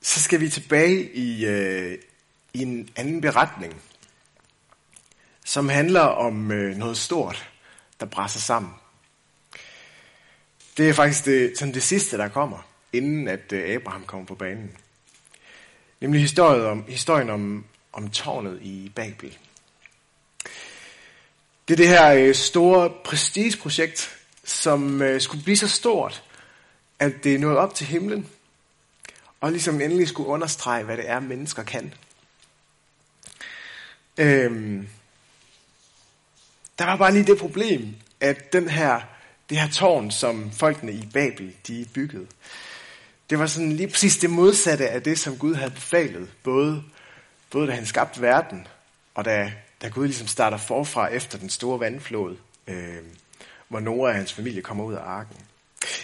så 0.07 0.21
skal 0.21 0.39
vi 0.39 0.49
tilbage 0.49 1.13
i, 1.13 1.45
øh, 1.45 1.97
i 2.53 2.61
en 2.61 2.89
anden 2.95 3.21
beretning, 3.21 3.81
som 5.45 5.69
handler 5.69 6.01
om 6.01 6.51
øh, 6.51 6.77
noget 6.77 6.97
stort, 6.97 7.49
der 7.99 8.05
brænder 8.05 8.27
sammen. 8.27 8.71
Det 10.77 10.89
er 10.89 10.93
faktisk 10.93 11.25
det, 11.25 11.57
sådan 11.57 11.73
det 11.73 11.83
sidste, 11.83 12.17
der 12.17 12.27
kommer, 12.27 12.67
inden 12.93 13.27
at 13.27 13.53
øh, 13.53 13.75
Abraham 13.75 14.03
kommer 14.03 14.25
på 14.25 14.35
banen. 14.35 14.77
Nemlig 16.01 16.21
historien 16.21 16.65
om, 16.65 16.85
historien 16.87 17.29
om, 17.29 17.65
om 17.93 18.09
tårnet 18.09 18.59
i 18.61 18.91
Babel. 18.95 19.37
Det 21.67 21.73
er 21.73 21.77
det 21.77 21.87
her 21.87 22.13
øh, 22.13 22.35
store 22.35 22.93
prestigeprojekt, 23.03 24.17
som 24.43 25.01
øh, 25.01 25.21
skulle 25.21 25.43
blive 25.43 25.57
så 25.57 25.67
stort, 25.67 26.23
at 26.99 27.13
det 27.23 27.39
nåede 27.39 27.57
op 27.57 27.75
til 27.75 27.85
himlen, 27.85 28.29
og 29.41 29.51
ligesom 29.51 29.81
endelig 29.81 30.07
skulle 30.07 30.29
understrege, 30.29 30.83
hvad 30.83 30.97
det 30.97 31.09
er, 31.09 31.19
mennesker 31.19 31.63
kan. 31.63 31.93
Øhm, 34.17 34.87
der 36.79 36.85
var 36.85 36.95
bare 36.95 37.13
lige 37.13 37.25
det 37.25 37.39
problem, 37.39 37.95
at 38.19 38.53
den 38.53 38.69
her, 38.69 39.01
det 39.49 39.59
her 39.59 39.69
tårn, 39.69 40.11
som 40.11 40.51
folkene 40.51 40.91
i 40.91 41.09
Babel, 41.13 41.53
de 41.67 41.85
byggede, 41.93 42.27
det 43.29 43.39
var 43.39 43.47
sådan 43.47 43.71
lige 43.71 43.87
præcis 43.87 44.17
det 44.17 44.29
modsatte 44.29 44.89
af 44.89 45.03
det, 45.03 45.19
som 45.19 45.37
Gud 45.37 45.55
havde 45.55 45.71
befalet, 45.71 46.29
både, 46.43 46.83
både 47.51 47.67
da 47.67 47.71
han 47.71 47.85
skabte 47.85 48.21
verden, 48.21 48.67
og 49.15 49.25
da 49.25 49.53
da 49.81 49.87
Gud 49.87 50.05
ligesom 50.05 50.27
starter 50.27 50.57
forfra 50.57 51.07
efter 51.07 51.37
den 51.37 51.49
store 51.49 51.79
vandflod, 51.79 52.37
øh, 52.67 53.03
hvor 53.67 53.79
Noah 53.79 54.09
og 54.09 54.15
hans 54.15 54.33
familie 54.33 54.61
kommer 54.61 54.83
ud 54.83 54.93
af 54.93 55.01
arken. 55.01 55.37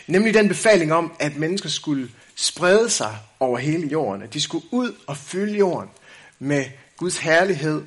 Nemlig 0.08 0.34
den 0.34 0.48
befaling 0.48 0.94
om, 0.94 1.14
at 1.20 1.36
mennesker 1.36 1.70
skulle 1.70 2.12
sprede 2.36 2.90
sig 2.90 3.18
over 3.40 3.58
hele 3.58 3.88
jorden, 3.88 4.22
at 4.22 4.34
de 4.34 4.42
skulle 4.42 4.66
ud 4.72 4.96
og 5.08 5.18
fylde 5.18 5.58
jorden 5.58 5.90
med 6.40 6.66
Guds 6.98 7.18
herlighed, 7.18 7.84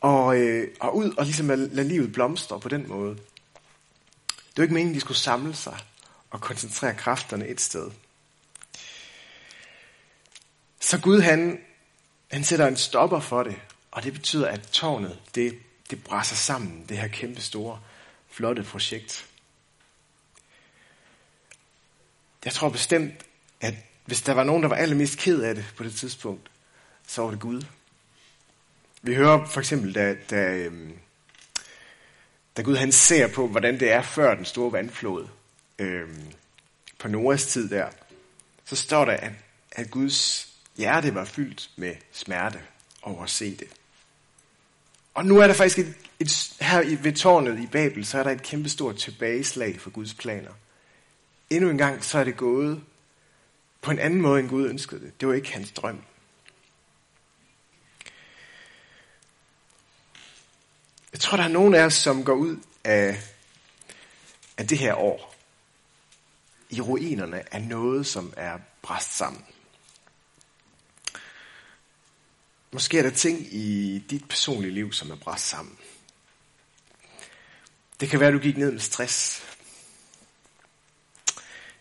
og, 0.00 0.36
øh, 0.36 0.68
og 0.80 0.96
ud 0.96 1.14
og 1.16 1.24
ligesom 1.24 1.48
lade, 1.48 1.74
lade 1.74 1.88
livet 1.88 2.12
blomstre 2.12 2.60
på 2.60 2.68
den 2.68 2.88
måde. 2.88 3.16
Det 4.28 4.56
var 4.56 4.62
ikke 4.62 4.74
meningen, 4.74 4.94
at 4.94 4.94
de 4.94 5.00
skulle 5.00 5.18
samle 5.18 5.54
sig 5.54 5.78
og 6.30 6.40
koncentrere 6.40 6.94
kræfterne 6.94 7.48
et 7.48 7.60
sted. 7.60 7.90
Så 10.80 10.98
Gud 11.00 11.20
han, 11.20 11.60
han 12.30 12.44
sætter 12.44 12.66
en 12.66 12.76
stopper 12.76 13.20
for 13.20 13.42
det, 13.42 13.56
og 13.90 14.02
det 14.02 14.12
betyder, 14.12 14.48
at 14.48 14.68
tårnet, 14.72 15.18
det, 15.34 15.58
det 15.90 16.04
brænder 16.04 16.24
sammen, 16.24 16.84
det 16.88 16.98
her 16.98 17.08
kæmpe 17.08 17.40
store, 17.40 17.80
flotte 18.30 18.62
projekt. 18.62 19.27
Jeg 22.44 22.52
tror 22.52 22.68
bestemt, 22.68 23.14
at 23.60 23.74
hvis 24.04 24.22
der 24.22 24.32
var 24.32 24.44
nogen, 24.44 24.62
der 24.62 24.68
var 24.68 24.76
allermest 24.76 25.18
ked 25.18 25.42
af 25.42 25.54
det 25.54 25.64
på 25.76 25.84
det 25.84 25.94
tidspunkt, 25.94 26.50
så 27.06 27.22
var 27.22 27.30
det 27.30 27.40
Gud. 27.40 27.62
Vi 29.02 29.14
hører 29.14 29.46
for 29.46 29.60
eksempel, 29.60 29.94
da, 29.94 30.16
da, 30.30 30.36
øhm, 30.36 30.92
da 32.56 32.62
Gud 32.62 32.76
han 32.76 32.92
ser 32.92 33.26
på, 33.26 33.48
hvordan 33.48 33.80
det 33.80 33.92
er 33.92 34.02
før 34.02 34.34
den 34.34 34.44
store 34.44 34.72
vandflod, 34.72 35.26
øhm, 35.78 36.32
på 36.98 37.08
Noras 37.08 37.46
tid 37.46 37.68
der, 37.70 37.88
så 38.64 38.76
står 38.76 39.04
der, 39.04 39.12
at, 39.12 39.32
at 39.72 39.90
Guds 39.90 40.48
hjerte 40.76 41.14
var 41.14 41.24
fyldt 41.24 41.70
med 41.76 41.94
smerte 42.12 42.60
over 43.02 43.22
at 43.22 43.30
se 43.30 43.56
det. 43.56 43.68
Og 45.14 45.26
nu 45.26 45.38
er 45.38 45.46
der 45.46 45.54
faktisk 45.54 45.78
et, 45.78 45.94
et, 46.20 46.52
her 46.60 46.96
ved 47.02 47.12
tårnet 47.12 47.60
i 47.60 47.66
Babel, 47.66 48.06
så 48.06 48.18
er 48.18 48.22
der 48.22 48.30
et 48.30 48.42
kæmpestort 48.42 48.96
tilbageslag 48.96 49.80
for 49.80 49.90
Guds 49.90 50.14
planer. 50.14 50.50
Endnu 51.50 51.70
en 51.70 51.78
gang, 51.78 52.04
så 52.04 52.18
er 52.18 52.24
det 52.24 52.36
gået 52.36 52.82
på 53.80 53.90
en 53.90 53.98
anden 53.98 54.20
måde, 54.20 54.40
end 54.40 54.48
Gud 54.48 54.68
ønskede 54.68 55.00
det. 55.00 55.20
Det 55.20 55.28
var 55.28 55.34
ikke 55.34 55.52
hans 55.52 55.72
drøm. 55.72 56.02
Jeg 61.12 61.20
tror, 61.20 61.36
der 61.36 61.44
er 61.44 61.48
nogen 61.48 61.74
af 61.74 61.84
os, 61.84 61.94
som 61.94 62.24
går 62.24 62.34
ud 62.34 62.56
af, 62.84 63.22
af 64.56 64.66
det 64.68 64.78
her 64.78 64.94
år 64.94 65.34
i 66.70 66.80
ruinerne 66.80 67.54
af 67.54 67.62
noget, 67.62 68.06
som 68.06 68.34
er 68.36 68.58
bræst 68.82 69.16
sammen. 69.16 69.44
Måske 72.70 72.98
er 72.98 73.02
der 73.02 73.10
ting 73.10 73.54
i 73.54 73.98
dit 74.10 74.28
personlige 74.28 74.72
liv, 74.74 74.92
som 74.92 75.10
er 75.10 75.16
bræst 75.16 75.48
sammen. 75.48 75.78
Det 78.00 78.08
kan 78.08 78.20
være, 78.20 78.28
at 78.28 78.34
du 78.34 78.38
gik 78.38 78.56
ned 78.56 78.72
med 78.72 78.80
stress. 78.80 79.42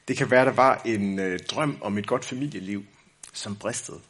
Det 0.08 0.18
kan 0.18 0.32
være, 0.32 0.46
der 0.46 0.52
var 0.52 0.82
en 0.86 1.20
øh, 1.20 1.40
drøm 1.40 1.78
om 1.82 1.98
et 1.98 2.08
godt 2.08 2.26
familieliv, 2.26 2.86
som 3.34 3.56
bristede. 3.56 4.02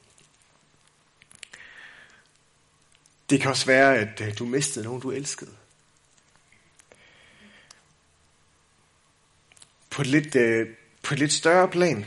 Det 3.30 3.42
kan 3.42 3.52
også 3.52 3.66
være, 3.66 3.98
at 3.98 4.22
øh, 4.22 4.38
du 4.40 4.46
mistede 4.46 4.86
nogen, 4.86 5.02
du 5.02 5.12
elskede. 5.12 5.52
På 9.90 10.02
et 10.02 10.08
lidt, 10.08 10.36
øh, 10.36 10.68
på 11.04 11.14
et 11.14 11.20
lidt 11.20 11.34
større 11.34 11.68
plan, 11.68 12.06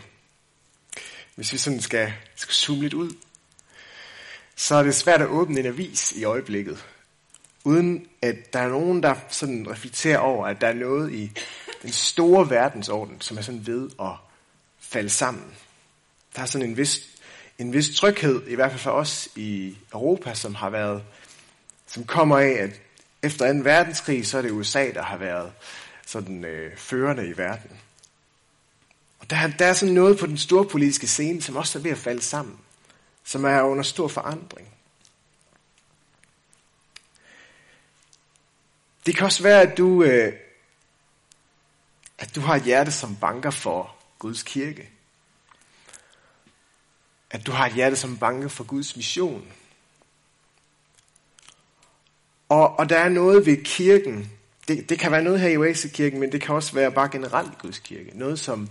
hvis 1.35 1.53
vi 1.53 1.59
sådan 1.59 1.81
skal, 1.81 2.13
skal 2.37 2.55
zoome 2.55 2.83
lidt 2.83 2.95
ud, 2.95 3.11
så 4.57 4.75
er 4.75 4.83
det 4.83 4.95
svært 4.95 5.23
at 5.23 5.29
åbne 5.29 5.61
en 5.61 5.67
avis 5.67 6.13
i 6.13 6.25
øjeblikket, 6.25 6.87
uden 7.65 8.07
at 8.23 8.53
der 8.53 8.59
er 8.59 8.69
nogen, 8.69 9.03
der 9.03 9.15
sådan 9.29 9.71
reflekterer 9.71 10.19
over, 10.19 10.47
at 10.47 10.61
der 10.61 10.67
er 10.67 10.75
noget 10.75 11.13
i 11.13 11.33
den 11.83 11.93
store 11.93 12.51
verdensorden, 12.51 13.21
som 13.21 13.39
er 13.39 13.43
sådan 13.43 13.67
ved 13.67 13.91
at 14.01 14.13
falde 14.81 15.11
sammen. 15.11 15.55
Der 16.37 16.43
er 16.43 16.47
sådan 16.47 16.69
en 16.69 16.77
vis, 16.77 17.01
en 17.59 17.73
vis 17.73 17.97
tryghed, 17.97 18.47
i 18.47 18.55
hvert 18.55 18.71
fald 18.71 18.81
for 18.81 18.91
os 18.91 19.29
i 19.37 19.79
Europa, 19.93 20.35
som 20.35 20.55
har 20.55 20.71
været, 20.71 21.03
som 21.87 22.05
kommer 22.05 22.39
af, 22.39 22.51
at 22.51 22.81
efter 23.23 23.53
2. 23.53 23.59
verdenskrig, 23.59 24.27
så 24.27 24.39
er 24.39 24.43
det 24.43 24.51
USA, 24.51 24.91
der 24.95 25.03
har 25.03 25.17
været 25.17 25.53
sådan 26.07 26.45
øh, 26.45 26.77
førende 26.77 27.29
i 27.29 27.37
verden. 27.37 27.71
Og 29.19 29.31
der, 29.31 29.51
der 29.59 29.67
er 29.67 29.73
sådan 29.73 29.95
noget 29.95 30.19
på 30.19 30.27
den 30.27 30.39
store 30.39 30.65
politiske 30.65 31.07
scene, 31.07 31.43
som 31.43 31.57
også 31.57 31.79
er 31.79 31.83
ved 31.83 31.91
at 31.91 31.99
falde 31.99 32.23
sammen 32.23 32.59
som 33.31 33.45
er 33.45 33.63
under 33.63 33.83
stor 33.83 34.09
forandring. 34.09 34.69
Det 39.07 39.17
kan 39.17 39.25
også 39.25 39.43
være, 39.43 39.63
at 39.63 39.79
du, 39.79 40.03
øh, 40.03 40.33
at 42.21 42.35
du 42.35 42.41
har 42.41 42.57
et 42.57 42.63
hjerte, 42.63 42.93
som 42.93 43.17
banker 43.17 43.51
for 43.51 43.97
Guds 44.19 44.43
kirke. 44.43 44.91
At 47.31 47.47
du 47.47 47.53
har 47.53 47.67
et 47.67 47.75
hjerte, 47.75 47.97
som 47.97 48.19
banker 48.19 48.49
for 48.49 48.65
Guds 48.65 48.97
mission. 48.97 49.53
Og, 52.49 52.79
og 52.79 52.89
der 52.89 52.99
er 52.99 53.09
noget 53.09 53.47
ved 53.47 53.65
kirken. 53.65 54.33
Det, 54.69 54.89
det 54.89 54.99
kan 54.99 55.13
være 55.13 55.23
noget 55.23 55.41
her 55.41 55.49
i 55.49 55.57
Oasis-kirken, 55.57 56.21
men 56.21 56.33
det 56.33 56.43
kan 56.43 56.55
også 56.55 56.73
være 56.73 56.93
bare 56.93 57.09
generelt 57.13 57.59
Guds 57.59 57.79
kirke. 57.79 58.11
Noget, 58.15 58.41
som, 58.41 58.71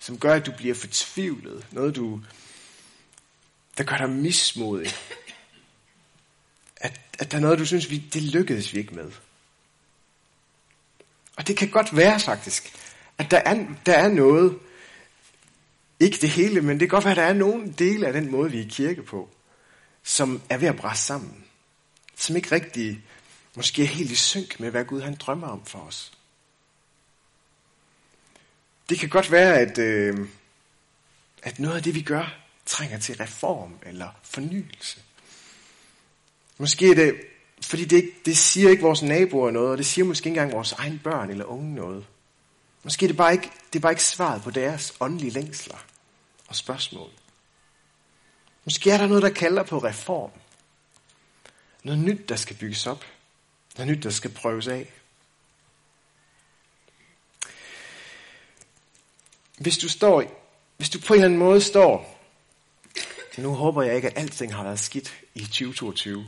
som 0.00 0.18
gør, 0.18 0.34
at 0.34 0.46
du 0.46 0.52
bliver 0.56 0.74
fortvivlet. 0.74 1.66
Noget, 1.70 1.96
du, 1.96 2.20
der 3.78 3.84
gør 3.84 3.96
dig 3.96 4.10
mismodig. 4.10 4.92
At, 6.76 7.00
at 7.18 7.30
der 7.30 7.36
er 7.36 7.42
noget, 7.42 7.58
du 7.58 7.66
synes, 7.66 7.90
vi, 7.90 7.98
det 7.98 8.22
lykkedes 8.22 8.74
vi 8.74 8.78
ikke 8.78 8.94
med. 8.94 9.12
Og 11.36 11.46
det 11.46 11.56
kan 11.56 11.70
godt 11.70 11.96
være 11.96 12.20
faktisk, 12.20 12.72
at 13.20 13.30
der 13.30 13.38
er, 13.38 13.66
der 13.86 13.94
er 13.94 14.08
noget 14.08 14.58
Ikke 16.00 16.18
det 16.20 16.30
hele, 16.30 16.60
men 16.60 16.80
det 16.80 16.88
kan 16.90 16.96
godt 16.96 17.04
være, 17.04 17.12
at 17.12 17.16
der 17.16 17.22
er 17.22 17.32
nogle 17.32 17.74
dele 17.78 18.06
af 18.06 18.12
den 18.12 18.30
måde, 18.30 18.50
vi 18.50 18.58
er 18.58 18.64
i 18.64 18.68
kirke 18.68 19.02
på, 19.02 19.28
som 20.02 20.42
er 20.48 20.58
ved 20.58 20.68
at 20.68 20.76
bræste 20.76 21.04
sammen. 21.04 21.44
Som 22.16 22.36
ikke 22.36 22.52
rigtig, 22.52 23.02
måske 23.56 23.82
er 23.82 23.86
helt 23.86 24.10
i 24.10 24.14
synk 24.14 24.60
med, 24.60 24.70
hvad 24.70 24.84
Gud 24.84 25.00
han 25.00 25.14
drømmer 25.14 25.46
om 25.46 25.64
for 25.64 25.78
os. 25.78 26.12
Det 28.88 28.98
kan 28.98 29.08
godt 29.08 29.30
være, 29.30 29.58
at, 29.58 29.78
øh, 29.78 30.28
at 31.42 31.58
noget 31.58 31.76
af 31.76 31.82
det, 31.82 31.94
vi 31.94 32.02
gør, 32.02 32.36
trænger 32.66 32.98
til 32.98 33.16
reform 33.16 33.74
eller 33.82 34.08
fornyelse. 34.22 35.00
Måske 36.58 36.90
er 36.90 36.94
det, 36.94 37.14
fordi 37.62 37.84
det, 37.84 38.10
det 38.24 38.36
siger 38.36 38.70
ikke 38.70 38.82
vores 38.82 39.02
naboer 39.02 39.50
noget, 39.50 39.70
og 39.70 39.78
det 39.78 39.86
siger 39.86 40.04
måske 40.04 40.28
ikke 40.28 40.40
engang 40.40 40.56
vores 40.56 40.72
egne 40.72 41.00
børn 41.04 41.30
eller 41.30 41.44
unge 41.44 41.74
noget. 41.74 42.06
Måske 42.82 43.06
er 43.06 43.08
det 43.08 43.16
bare 43.16 43.32
ikke, 43.32 43.50
det 43.72 43.78
er 43.78 43.80
bare 43.80 43.92
ikke 43.92 44.04
svaret 44.04 44.42
på 44.42 44.50
deres 44.50 44.94
åndelige 45.00 45.30
længsler 45.30 45.78
og 46.48 46.56
spørgsmål. 46.56 47.10
Måske 48.64 48.90
er 48.90 48.98
der 48.98 49.06
noget, 49.06 49.22
der 49.22 49.30
kalder 49.30 49.62
på 49.62 49.78
reform. 49.78 50.30
Noget 51.82 52.00
nyt, 52.00 52.28
der 52.28 52.36
skal 52.36 52.56
bygges 52.56 52.86
op. 52.86 53.04
Noget 53.78 53.96
nyt, 53.96 54.02
der 54.02 54.10
skal 54.10 54.30
prøves 54.30 54.68
af. 54.68 54.92
Hvis 59.58 59.78
du 59.78 59.88
står, 59.88 60.46
hvis 60.76 60.90
du 60.90 61.00
på 61.00 61.14
en 61.14 61.18
eller 61.18 61.24
anden 61.24 61.38
måde 61.38 61.60
står, 61.60 62.20
nu 63.38 63.54
håber 63.54 63.82
jeg 63.82 63.96
ikke, 63.96 64.08
at 64.08 64.18
alting 64.18 64.54
har 64.54 64.62
været 64.62 64.78
skidt 64.78 65.14
i 65.34 65.40
2022. 65.40 66.26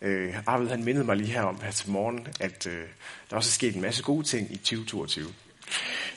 Øh, 0.00 0.36
Arvid 0.46 0.68
han 0.68 0.84
mindede 0.84 1.04
mig 1.04 1.16
lige 1.16 1.32
her 1.32 1.42
om 1.42 1.60
her 1.60 1.70
til 1.70 1.90
morgen, 1.90 2.28
at 2.40 2.66
øh, 2.66 2.88
der 3.30 3.36
også 3.36 3.48
er 3.48 3.52
sket 3.52 3.74
en 3.74 3.80
masse 3.80 4.02
gode 4.02 4.26
ting 4.26 4.52
i 4.52 4.56
2022. 4.56 5.34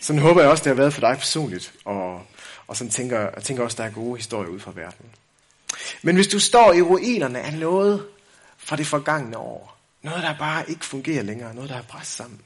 Sådan 0.01 0.21
håber 0.21 0.41
jeg 0.41 0.49
også, 0.49 0.63
det 0.63 0.69
har 0.69 0.75
været 0.75 0.93
for 0.93 1.01
dig 1.01 1.17
personligt, 1.17 1.73
og, 1.85 2.25
og 2.67 2.77
sådan 2.77 2.91
tænker, 2.91 3.19
jeg 3.19 3.43
tænker 3.43 3.63
også, 3.63 3.77
der 3.77 3.83
er 3.83 3.93
gode 3.93 4.17
historier 4.17 4.49
ud 4.49 4.59
fra 4.59 4.71
verden. 4.75 5.05
Men 6.01 6.15
hvis 6.15 6.27
du 6.27 6.39
står 6.39 6.73
i 6.73 6.81
ruinerne 6.81 7.39
af 7.39 7.53
noget 7.53 8.07
fra 8.57 8.75
det 8.75 8.87
forgangne 8.87 9.37
år, 9.37 9.77
noget 10.01 10.23
der 10.23 10.37
bare 10.37 10.69
ikke 10.69 10.85
fungerer 10.85 11.23
længere, 11.23 11.53
noget 11.53 11.69
der 11.69 11.77
er 11.77 11.81
bræst 11.81 12.15
sammen, 12.15 12.41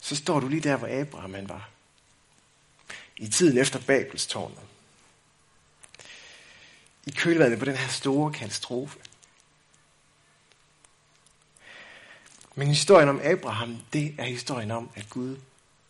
så 0.00 0.16
står 0.16 0.40
du 0.40 0.48
lige 0.48 0.60
der, 0.60 0.76
hvor 0.76 1.00
Abraham 1.00 1.34
han 1.34 1.48
var. 1.48 1.68
I 3.16 3.28
tiden 3.28 3.58
efter 3.58 3.78
Babelstårnet. 3.86 4.58
I 7.06 7.10
kølvandet 7.10 7.58
på 7.58 7.64
den 7.64 7.76
her 7.76 7.88
store 7.88 8.32
katastrofe. 8.32 8.98
Men 12.54 12.68
historien 12.68 13.08
om 13.08 13.20
Abraham, 13.24 13.78
det 13.92 14.14
er 14.18 14.24
historien 14.24 14.70
om, 14.70 14.90
at 14.94 15.10
Gud 15.10 15.36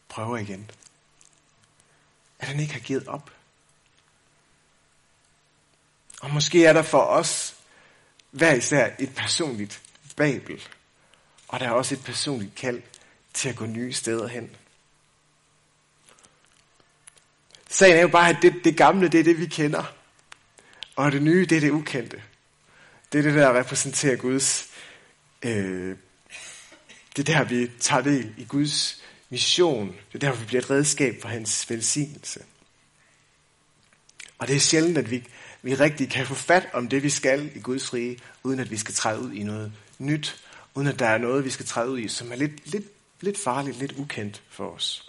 prøver 0.09 0.37
igen. 0.37 0.71
At 2.39 2.49
han 2.49 2.61
ikke 2.61 2.73
har 2.73 2.81
givet 2.81 3.09
op. 3.09 3.31
Og 6.21 6.31
måske 6.31 6.67
er 6.67 6.73
der 6.73 6.83
for 6.83 7.03
os 7.03 7.57
hver 8.31 8.55
især 8.55 8.91
et 8.99 9.15
personligt 9.15 9.83
babel. 10.17 10.63
Og 11.49 11.61
der 11.61 11.67
er 11.67 11.71
også 11.71 11.95
et 11.95 12.05
personligt 12.05 12.55
kald 12.55 12.83
til 13.35 13.49
at 13.49 13.57
gå 13.57 13.67
nye 13.67 13.93
steder 13.93 14.29
hen. 14.29 14.57
Sagen 17.69 17.97
er 17.97 18.01
jo 18.01 18.09
bare, 18.09 18.29
at 18.29 18.37
det, 18.43 18.55
det 18.65 18.77
gamle, 18.77 19.09
det 19.09 19.21
er 19.21 19.25
det, 19.25 19.39
vi 19.39 19.47
kender. 19.47 19.85
Og 20.97 21.13
det 21.13 21.23
nye, 21.23 21.47
det 21.47 21.57
er 21.57 21.61
det 21.61 21.71
ukendte. 21.71 22.23
Det 23.13 23.19
er 23.19 23.23
det, 23.23 23.35
der 23.35 23.59
repræsenterer 23.59 24.17
Guds 24.17 24.67
øh, 25.43 25.97
det 27.17 27.29
er 27.29 27.39
der, 27.39 27.45
vi 27.45 27.71
tager 27.81 28.03
del 28.03 28.35
i 28.37 28.45
Guds 28.45 29.03
mission. 29.31 29.97
Det 30.13 30.25
er 30.25 30.31
der, 30.31 30.39
vi 30.39 30.45
bliver 30.45 30.63
et 30.63 30.71
redskab 30.71 31.23
for 31.23 31.29
hans 31.29 31.71
velsignelse. 31.71 32.45
Og 34.39 34.49
det 34.49 34.57
er 34.57 34.61
sjældent, 34.61 34.99
at 34.99 35.11
vi, 35.11 35.29
vi 35.63 35.75
rigtig 35.75 36.11
kan 36.11 36.27
få 36.27 36.35
fat 36.35 36.69
om 36.73 36.89
det, 36.89 37.03
vi 37.03 37.11
skal 37.11 37.51
i 37.57 37.61
Guds 37.61 37.95
rige, 37.95 38.19
uden 38.43 38.61
at 38.61 38.71
vi 38.71 38.77
skal 38.77 38.95
træde 38.95 39.21
ud 39.21 39.33
i 39.33 39.43
noget 39.43 39.73
nyt, 39.99 40.41
uden 40.75 40.89
at 40.89 40.99
der 40.99 41.07
er 41.07 41.19
noget, 41.19 41.45
vi 41.45 41.51
skal 41.51 41.67
træde 41.67 41.91
ud 41.91 41.99
i, 41.99 42.09
som 42.09 42.33
er 42.33 42.37
lidt, 42.37 42.73
lidt, 42.73 42.85
lidt 43.21 43.39
farligt, 43.39 43.79
lidt 43.79 43.93
ukendt 43.93 44.43
for 44.51 44.71
os. 44.71 45.07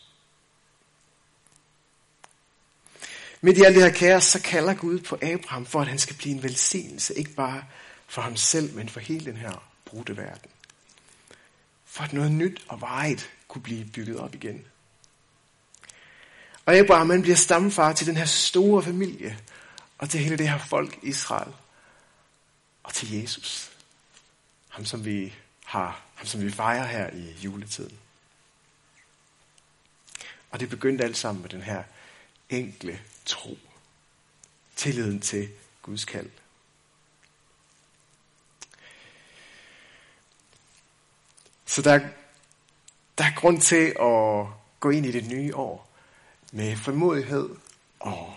Midt 3.42 3.58
i 3.58 3.62
alt 3.62 3.76
det 3.76 3.84
her 3.84 3.92
kaos, 3.92 4.24
så 4.24 4.42
kalder 4.42 4.74
Gud 4.74 5.00
på 5.00 5.18
Abraham 5.22 5.66
for, 5.66 5.82
at 5.82 5.88
han 5.88 6.00
skal 6.00 6.16
blive 6.16 6.36
en 6.36 6.44
velsignelse, 6.44 7.14
ikke 7.14 7.32
bare 7.32 7.64
for 8.08 8.22
ham 8.22 8.36
selv, 8.36 8.76
men 8.76 8.90
for 8.90 9.00
hele 9.00 9.26
den 9.26 9.38
her 9.38 9.64
brudte 9.86 10.18
verden 10.18 10.52
for 11.92 12.04
at 12.04 12.14
noget 12.14 12.32
nyt 12.32 12.66
og 12.68 12.82
varigt 12.82 13.30
kunne 13.48 13.62
blive 13.62 13.86
bygget 13.86 14.18
op 14.18 14.36
igen. 14.36 14.66
Og 16.66 16.76
Abraham 16.76 17.10
han 17.10 17.22
bliver 17.22 17.36
stamfar 17.36 17.94
til 17.94 18.08
den 18.08 18.18
her 18.18 18.26
store 18.26 18.84
familie, 18.84 19.40
og 19.98 20.10
til 20.10 20.20
hele 20.20 20.38
det 20.38 20.50
her 20.50 20.58
folk 20.58 21.00
Israel, 21.02 21.54
og 22.84 22.94
til 22.94 23.12
Jesus. 23.12 23.72
Ham 24.70 24.86
som 24.86 25.06
vi 25.06 25.34
har, 25.66 26.02
ham 26.16 26.28
som 26.28 26.42
vi 26.42 26.52
fejrer 26.52 26.86
her 26.86 27.10
i 27.10 27.36
juletiden. 27.44 28.00
Og 30.52 30.60
det 30.60 30.70
begyndte 30.70 31.04
alt 31.04 31.18
sammen 31.18 31.42
med 31.42 31.50
den 31.50 31.62
her 31.62 31.84
enkle 32.50 33.00
tro. 33.26 33.58
Tilliden 34.76 35.20
til 35.20 35.50
Guds 35.82 36.06
kald. 36.06 36.30
Så 41.72 41.82
der, 41.82 42.00
der 43.18 43.24
er 43.24 43.36
grund 43.36 43.62
til 43.62 43.86
at 43.86 44.46
gå 44.80 44.90
ind 44.90 45.06
i 45.06 45.12
det 45.12 45.28
nye 45.30 45.56
år 45.56 45.90
med 46.52 46.78
formodighed 46.78 47.50
og 48.00 48.34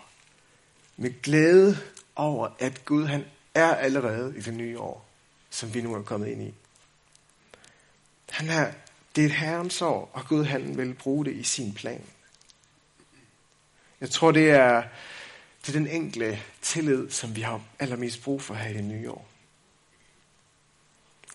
med 0.96 1.22
glæde 1.22 1.78
over, 2.16 2.48
at 2.58 2.84
Gud 2.84 3.06
han 3.06 3.24
er 3.54 3.74
allerede 3.74 4.34
i 4.36 4.40
det 4.40 4.54
nye 4.54 4.78
år, 4.78 5.06
som 5.50 5.74
vi 5.74 5.80
nu 5.80 5.94
er 5.94 6.02
kommet 6.02 6.28
ind 6.28 6.42
i. 6.42 6.54
Han 8.30 8.48
er, 8.48 8.72
det 9.16 9.22
er 9.22 9.26
et 9.26 9.34
herrens 9.34 9.82
år, 9.82 10.10
og 10.12 10.28
Gud 10.28 10.44
han 10.44 10.76
vil 10.76 10.94
bruge 10.94 11.24
det 11.24 11.34
i 11.34 11.42
sin 11.42 11.74
plan. 11.74 12.04
Jeg 14.00 14.10
tror, 14.10 14.32
det 14.32 14.50
er, 14.50 14.82
det 15.62 15.68
er 15.68 15.78
den 15.78 15.88
enkle 15.88 16.42
tillid, 16.62 17.10
som 17.10 17.36
vi 17.36 17.40
har 17.40 17.60
allermest 17.78 18.22
brug 18.22 18.42
for 18.42 18.54
her 18.54 18.70
i 18.70 18.74
det 18.74 18.84
nye 18.84 19.10
år. 19.10 19.33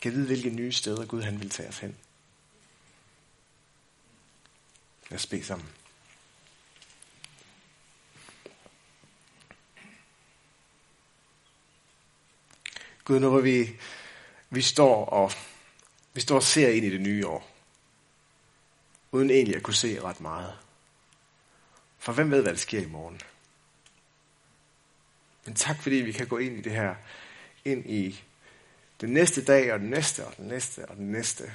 Kan 0.02 0.12
vide, 0.12 0.26
hvilke 0.26 0.50
nye 0.50 0.72
steder 0.72 1.06
Gud 1.06 1.22
han 1.22 1.40
vil 1.40 1.50
tage 1.50 1.70
os 1.70 1.80
hen. 1.80 1.98
Lad 5.10 5.20
os 5.20 5.28
bede 5.28 5.44
sammen. 5.44 5.70
Gud, 13.04 13.20
nu 13.20 13.30
hvor 13.30 13.42
vi, 13.42 13.80
vi 14.50 14.62
står 14.62 15.06
og 15.06 15.32
vi 16.14 16.22
står 16.22 16.36
og 16.36 16.44
ser 16.44 16.70
ind 16.70 16.86
i 16.86 16.90
det 16.90 17.02
nye 17.02 17.28
år, 17.28 17.52
uden 19.12 19.30
egentlig 19.30 19.56
at 19.56 19.64
kunne 19.64 19.74
se 19.74 20.02
ret 20.02 20.22
meget. 20.22 20.58
For 21.98 22.14
hvem 22.14 22.32
ved, 22.32 22.42
hvad 22.42 22.52
der 22.52 22.58
sker 22.60 22.82
i 22.82 22.86
morgen? 22.86 23.22
Men 25.46 25.56
tak 25.56 25.82
fordi 25.82 25.96
vi 25.96 26.12
kan 26.12 26.28
gå 26.28 26.38
ind 26.38 26.58
i 26.58 26.62
det 26.62 26.72
her, 26.72 26.96
ind 27.66 27.90
i 27.90 28.24
den 29.02 29.10
næste 29.10 29.46
dag, 29.46 29.74
og 29.74 29.80
den 29.80 29.90
næste, 29.90 30.26
og 30.26 30.38
den 30.38 30.48
næste, 30.48 30.86
og 30.90 30.96
den 30.96 31.12
næste. 31.12 31.54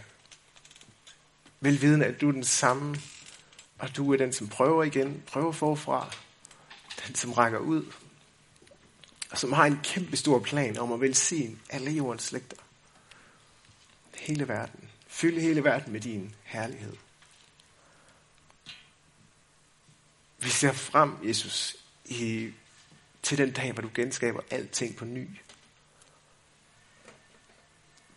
Velvidende, 1.60 2.06
at 2.06 2.20
du 2.20 2.28
er 2.28 2.32
den 2.32 2.44
samme, 2.44 2.96
og 3.78 3.96
du 3.96 4.12
er 4.12 4.16
den, 4.16 4.32
som 4.32 4.48
prøver 4.48 4.84
igen, 4.84 5.22
prøver 5.26 5.52
forfra. 5.52 6.14
Den, 7.06 7.14
som 7.14 7.32
rækker 7.32 7.58
ud, 7.58 7.92
og 9.30 9.38
som 9.38 9.52
har 9.52 9.66
en 9.66 9.80
kæmpe 9.82 10.16
stor 10.16 10.38
plan 10.38 10.78
om 10.78 10.92
at 10.92 11.00
velsigne 11.00 11.56
alle 11.70 11.90
jordens 11.90 12.22
slægter. 12.22 12.56
Hele 14.14 14.48
verden. 14.48 14.88
Fylde 15.06 15.40
hele 15.40 15.64
verden 15.64 15.92
med 15.92 16.00
din 16.00 16.34
herlighed. 16.42 16.96
Vi 20.38 20.48
ser 20.48 20.72
frem, 20.72 21.12
Jesus, 21.24 21.76
i, 22.04 22.50
til 23.22 23.38
den 23.38 23.52
dag, 23.52 23.72
hvor 23.72 23.82
du 23.82 23.90
genskaber 23.94 24.40
alting 24.50 24.96
på 24.96 25.04
ny. 25.04 25.28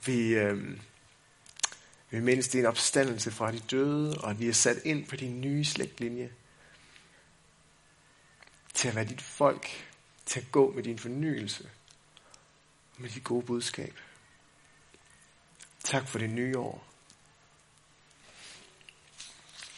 Vi, 0.07 0.27
øh, 0.27 0.79
vi 2.09 2.19
mindes 2.19 2.47
din 2.47 2.65
opstandelse 2.65 3.31
fra 3.31 3.51
de 3.51 3.59
døde, 3.59 4.17
og 4.17 4.29
at 4.29 4.39
vi 4.39 4.47
er 4.47 4.53
sat 4.53 4.77
ind 4.85 5.07
på 5.07 5.15
din 5.15 5.41
nye 5.41 5.65
slægtlinje. 5.65 6.31
Til 8.73 8.87
at 8.87 8.95
være 8.95 9.05
dit 9.05 9.21
folk, 9.21 9.67
til 10.25 10.39
at 10.39 10.51
gå 10.51 10.71
med 10.71 10.83
din 10.83 10.99
fornyelse, 10.99 11.69
og 12.95 13.01
med 13.01 13.09
dit 13.09 13.23
gode 13.23 13.45
budskab. 13.45 13.93
Tak 15.83 16.07
for 16.07 16.19
det 16.19 16.29
nye 16.29 16.57
år. 16.57 16.87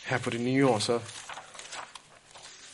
Her 0.05 0.17
på 0.17 0.29
det 0.29 0.41
nye 0.41 0.67
år, 0.67 0.79
så 0.79 1.01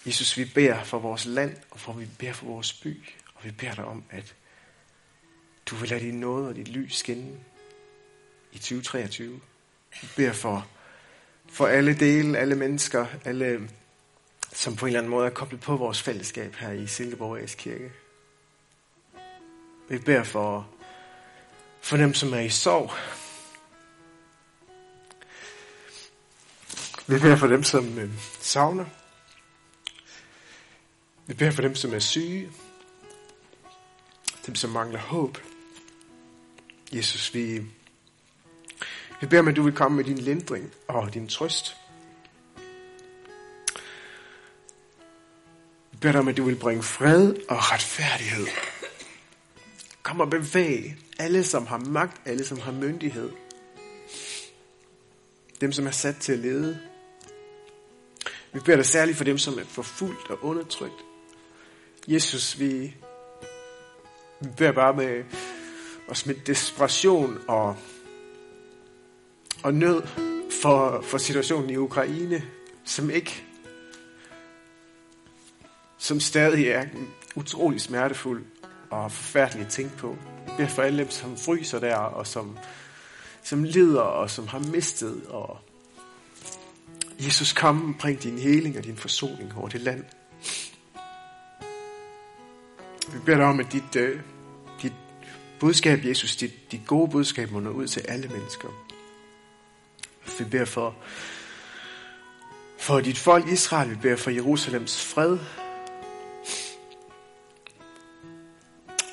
Jesus, 0.06 0.38
vi 0.38 0.46
beder 0.46 0.84
for 0.84 1.00
vores 1.00 1.26
land, 1.26 1.58
og 1.72 1.80
for 1.80 1.94
vi 1.94 2.06
beder 2.06 2.34
for 2.34 2.46
vores 2.46 2.74
by, 2.74 3.10
og 3.36 3.44
vi 3.44 3.52
beder 3.52 3.76
dig 3.76 3.86
om, 3.86 4.04
at 4.10 4.36
du 5.66 5.76
vil 5.76 5.90
lade 5.90 6.02
din 6.02 6.20
nåde 6.20 6.48
og 6.48 6.56
dit 6.56 6.68
lys 6.68 6.96
skinne 6.96 7.38
i 8.52 8.58
2023. 8.58 9.42
Vi 10.02 10.08
beder 10.16 10.34
for, 10.34 10.68
for 11.50 11.68
alle 11.68 11.96
dele, 11.96 12.38
alle 12.38 12.56
mennesker, 12.56 13.06
alle 13.26 13.70
som 14.54 14.76
på 14.76 14.86
en 14.86 14.88
eller 14.88 15.00
anden 15.00 15.10
måde 15.10 15.26
er 15.26 15.30
koblet 15.30 15.62
på 15.62 15.76
vores 15.76 16.02
fællesskab 16.02 16.56
her 16.56 16.72
i 16.72 16.88
Silkeborg 16.88 17.50
Kirke. 17.58 17.92
Vi 19.90 19.98
beder 19.98 20.24
for, 20.24 20.70
for 21.82 21.98
dem, 21.98 22.14
som 22.14 22.34
er 22.34 22.40
i 22.40 22.50
sorg. 22.50 22.92
Vi 27.08 27.20
beder 27.20 27.36
for 27.36 27.48
dem, 27.48 27.64
som 27.64 28.00
øh, 28.00 28.10
savner. 28.40 28.86
Vi 31.26 31.34
beder 31.34 31.52
for 31.52 31.62
dem, 31.62 31.76
som 31.76 31.94
er 31.94 32.00
syge. 32.00 32.52
Dem, 34.46 34.56
som 34.56 34.70
mangler 34.70 35.00
håb. 35.00 35.38
Jesus, 36.96 37.34
vi, 37.34 37.62
vi 39.22 39.28
beder 39.28 39.40
om, 39.40 39.48
at 39.48 39.56
du 39.56 39.64
vil 39.64 39.74
komme 39.74 39.96
med 39.96 40.04
din 40.04 40.18
lindring 40.18 40.74
og 40.88 41.14
din 41.14 41.28
trøst. 41.28 41.76
Vi 45.92 45.98
beder 46.02 46.12
dig 46.12 46.20
om, 46.20 46.28
at 46.28 46.38
du 46.38 46.44
vil 46.44 46.56
bringe 46.56 46.84
fred 46.84 47.36
og 47.50 47.58
retfærdighed. 47.72 48.48
Kom 50.04 50.20
og 50.20 50.30
bevæg 50.30 50.96
alle, 51.20 51.44
som 51.44 51.66
har 51.66 51.78
magt, 51.78 52.22
alle, 52.26 52.46
som 52.46 52.60
har 52.60 52.72
myndighed. 52.72 53.32
Dem, 55.62 55.72
som 55.72 55.88
er 55.88 55.92
sat 55.92 56.18
til 56.18 56.34
at 56.34 56.40
lede. 56.40 56.80
Vi 58.54 58.60
beder 58.60 58.78
dig 58.78 58.86
særligt 58.86 59.18
for 59.18 59.24
dem, 59.24 59.38
som 59.38 59.60
er 59.60 59.64
forfulgt 59.64 60.30
og 60.30 60.44
undertrykt. 60.44 61.06
Jesus, 62.08 62.60
vi, 62.60 62.96
vi 64.40 64.50
beder 64.58 64.72
bare 64.72 64.94
med 64.94 65.24
og 66.08 66.16
med 66.26 66.36
desperation 66.36 67.40
og, 67.48 67.76
og 69.64 69.74
nød 69.74 70.04
for, 70.62 71.02
for 71.02 71.18
situationen 71.18 71.70
i 71.70 71.76
Ukraine, 71.76 72.44
som 72.84 73.10
ikke, 73.10 73.44
som 75.98 76.20
stadig 76.20 76.68
er 76.68 76.86
utrolig 77.36 77.82
smertefuld 77.82 78.46
og 78.90 79.12
forfærdelig 79.12 79.66
at 79.66 79.72
tænke 79.72 79.98
på. 79.98 80.18
Jeg 80.48 80.54
beder 80.58 80.70
for 80.70 80.82
alle 80.82 80.98
dem, 81.04 81.12
som 81.12 81.38
fryser 81.38 81.80
der, 81.80 81.96
og 81.96 82.28
som, 82.28 82.58
som 83.44 83.64
lider, 83.64 84.02
og 84.02 84.30
som 84.30 84.48
har 84.48 84.60
mistet. 84.60 85.26
Og 85.28 85.58
Jesus, 87.20 87.54
kom 87.54 87.90
og 87.90 88.00
bring 88.00 88.24
din 88.24 88.40
heling 88.40 88.78
og 88.78 88.84
din 88.84 88.98
forsoning 88.98 89.54
over 89.58 89.68
det 89.68 89.82
land. 89.82 90.04
Vi 93.14 93.20
beder 93.26 93.38
dig 93.38 93.46
om, 93.46 93.60
at 93.60 93.72
dit 93.72 93.96
øh, 93.96 94.20
budskab, 95.60 96.06
Jesus, 96.06 96.36
dit, 96.36 96.72
dit 96.72 96.82
gode 96.88 97.12
budskab 97.12 97.52
må 97.52 97.60
nå 97.60 97.70
ud 97.70 97.88
til 97.88 98.00
alle 98.08 98.28
mennesker. 98.28 98.68
Vi 100.40 100.44
beder 100.44 100.66
for, 100.66 100.96
for 102.78 103.00
dit 103.00 103.18
folk 103.18 103.48
Israel, 103.48 103.90
vi 103.90 103.96
beder 103.96 104.16
for 104.16 104.32
Jerusalems 104.32 105.06
fred. 105.06 105.38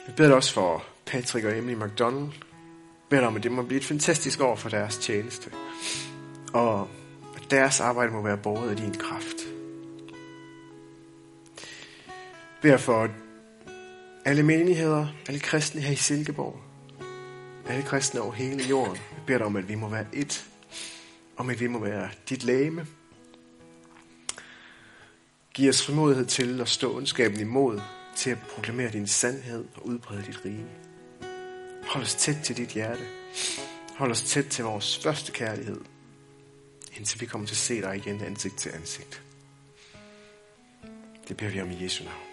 Vi 0.07 0.13
beder 0.17 0.35
også 0.35 0.53
for 0.53 0.85
Patrick 1.07 1.47
og 1.47 1.59
Emily 1.59 1.75
McDonald. 1.75 2.27
Vi 2.27 2.39
beder 3.09 3.27
om, 3.27 3.37
at 3.37 3.43
det 3.43 3.53
må 3.53 3.63
blive 3.63 3.81
et 3.81 3.87
fantastisk 3.87 4.41
år 4.41 4.57
for 4.57 4.69
deres 4.69 4.99
tjeneste. 4.99 5.51
Og 6.53 6.89
at 7.37 7.51
deres 7.51 7.81
arbejde 7.81 8.13
må 8.13 8.23
være 8.23 8.37
båret 8.37 8.71
af 8.71 8.77
din 8.77 8.95
kraft. 8.95 9.37
Vi 12.63 12.69
beder 12.69 12.77
for 12.77 13.09
alle 14.25 14.43
menigheder, 14.43 15.07
alle 15.29 15.41
kristne 15.41 15.81
her 15.81 15.93
i 15.93 15.97
Silkeborg, 15.97 16.61
alle 17.69 17.83
kristne 17.83 18.21
over 18.21 18.33
hele 18.33 18.65
jorden. 18.65 18.97
Vi 18.97 19.21
beder 19.27 19.39
dig 19.39 19.47
om, 19.47 19.57
at 19.57 19.69
vi 19.69 19.75
må 19.75 19.89
være 19.89 20.07
et, 20.13 20.47
om 21.37 21.51
at 21.51 21.61
vi 21.61 21.67
må 21.67 21.79
være 21.79 22.11
dit 22.29 22.45
læme. 22.45 22.87
Giv 25.55 25.69
os 25.69 25.87
frimodighed 25.87 26.27
til 26.27 26.61
at 26.61 26.69
stå 26.69 26.97
ondskaben 26.97 27.41
imod, 27.41 27.81
til 28.17 28.31
at 28.31 28.39
proklamere 28.39 28.91
din 28.91 29.07
sandhed 29.07 29.65
og 29.75 29.87
udbrede 29.87 30.23
dit 30.27 30.45
rige. 30.45 30.67
Hold 31.87 32.05
os 32.05 32.15
tæt 32.15 32.37
til 32.45 32.57
dit 32.57 32.69
hjerte. 32.69 33.03
Hold 33.97 34.11
os 34.11 34.23
tæt 34.23 34.47
til 34.47 34.65
vores 34.65 35.01
første 35.03 35.33
kærlighed, 35.33 35.81
indtil 36.97 37.21
vi 37.21 37.27
kommer 37.27 37.47
til 37.47 37.55
at 37.55 37.59
se 37.59 37.81
dig 37.81 37.97
igen 37.97 38.21
ansigt 38.21 38.59
til 38.59 38.71
ansigt. 38.71 39.23
Det 41.29 41.37
beder 41.37 41.51
vi 41.51 41.61
om 41.61 41.71
i 41.71 41.85
Jesu 41.85 42.05
navn. 42.05 42.32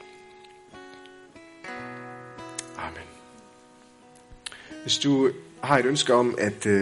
Hvis 4.89 4.97
du 4.97 5.29
har 5.61 5.77
et 5.77 5.85
ønske 5.85 6.13
om 6.13 6.35
at 6.37 6.65
øh, 6.65 6.77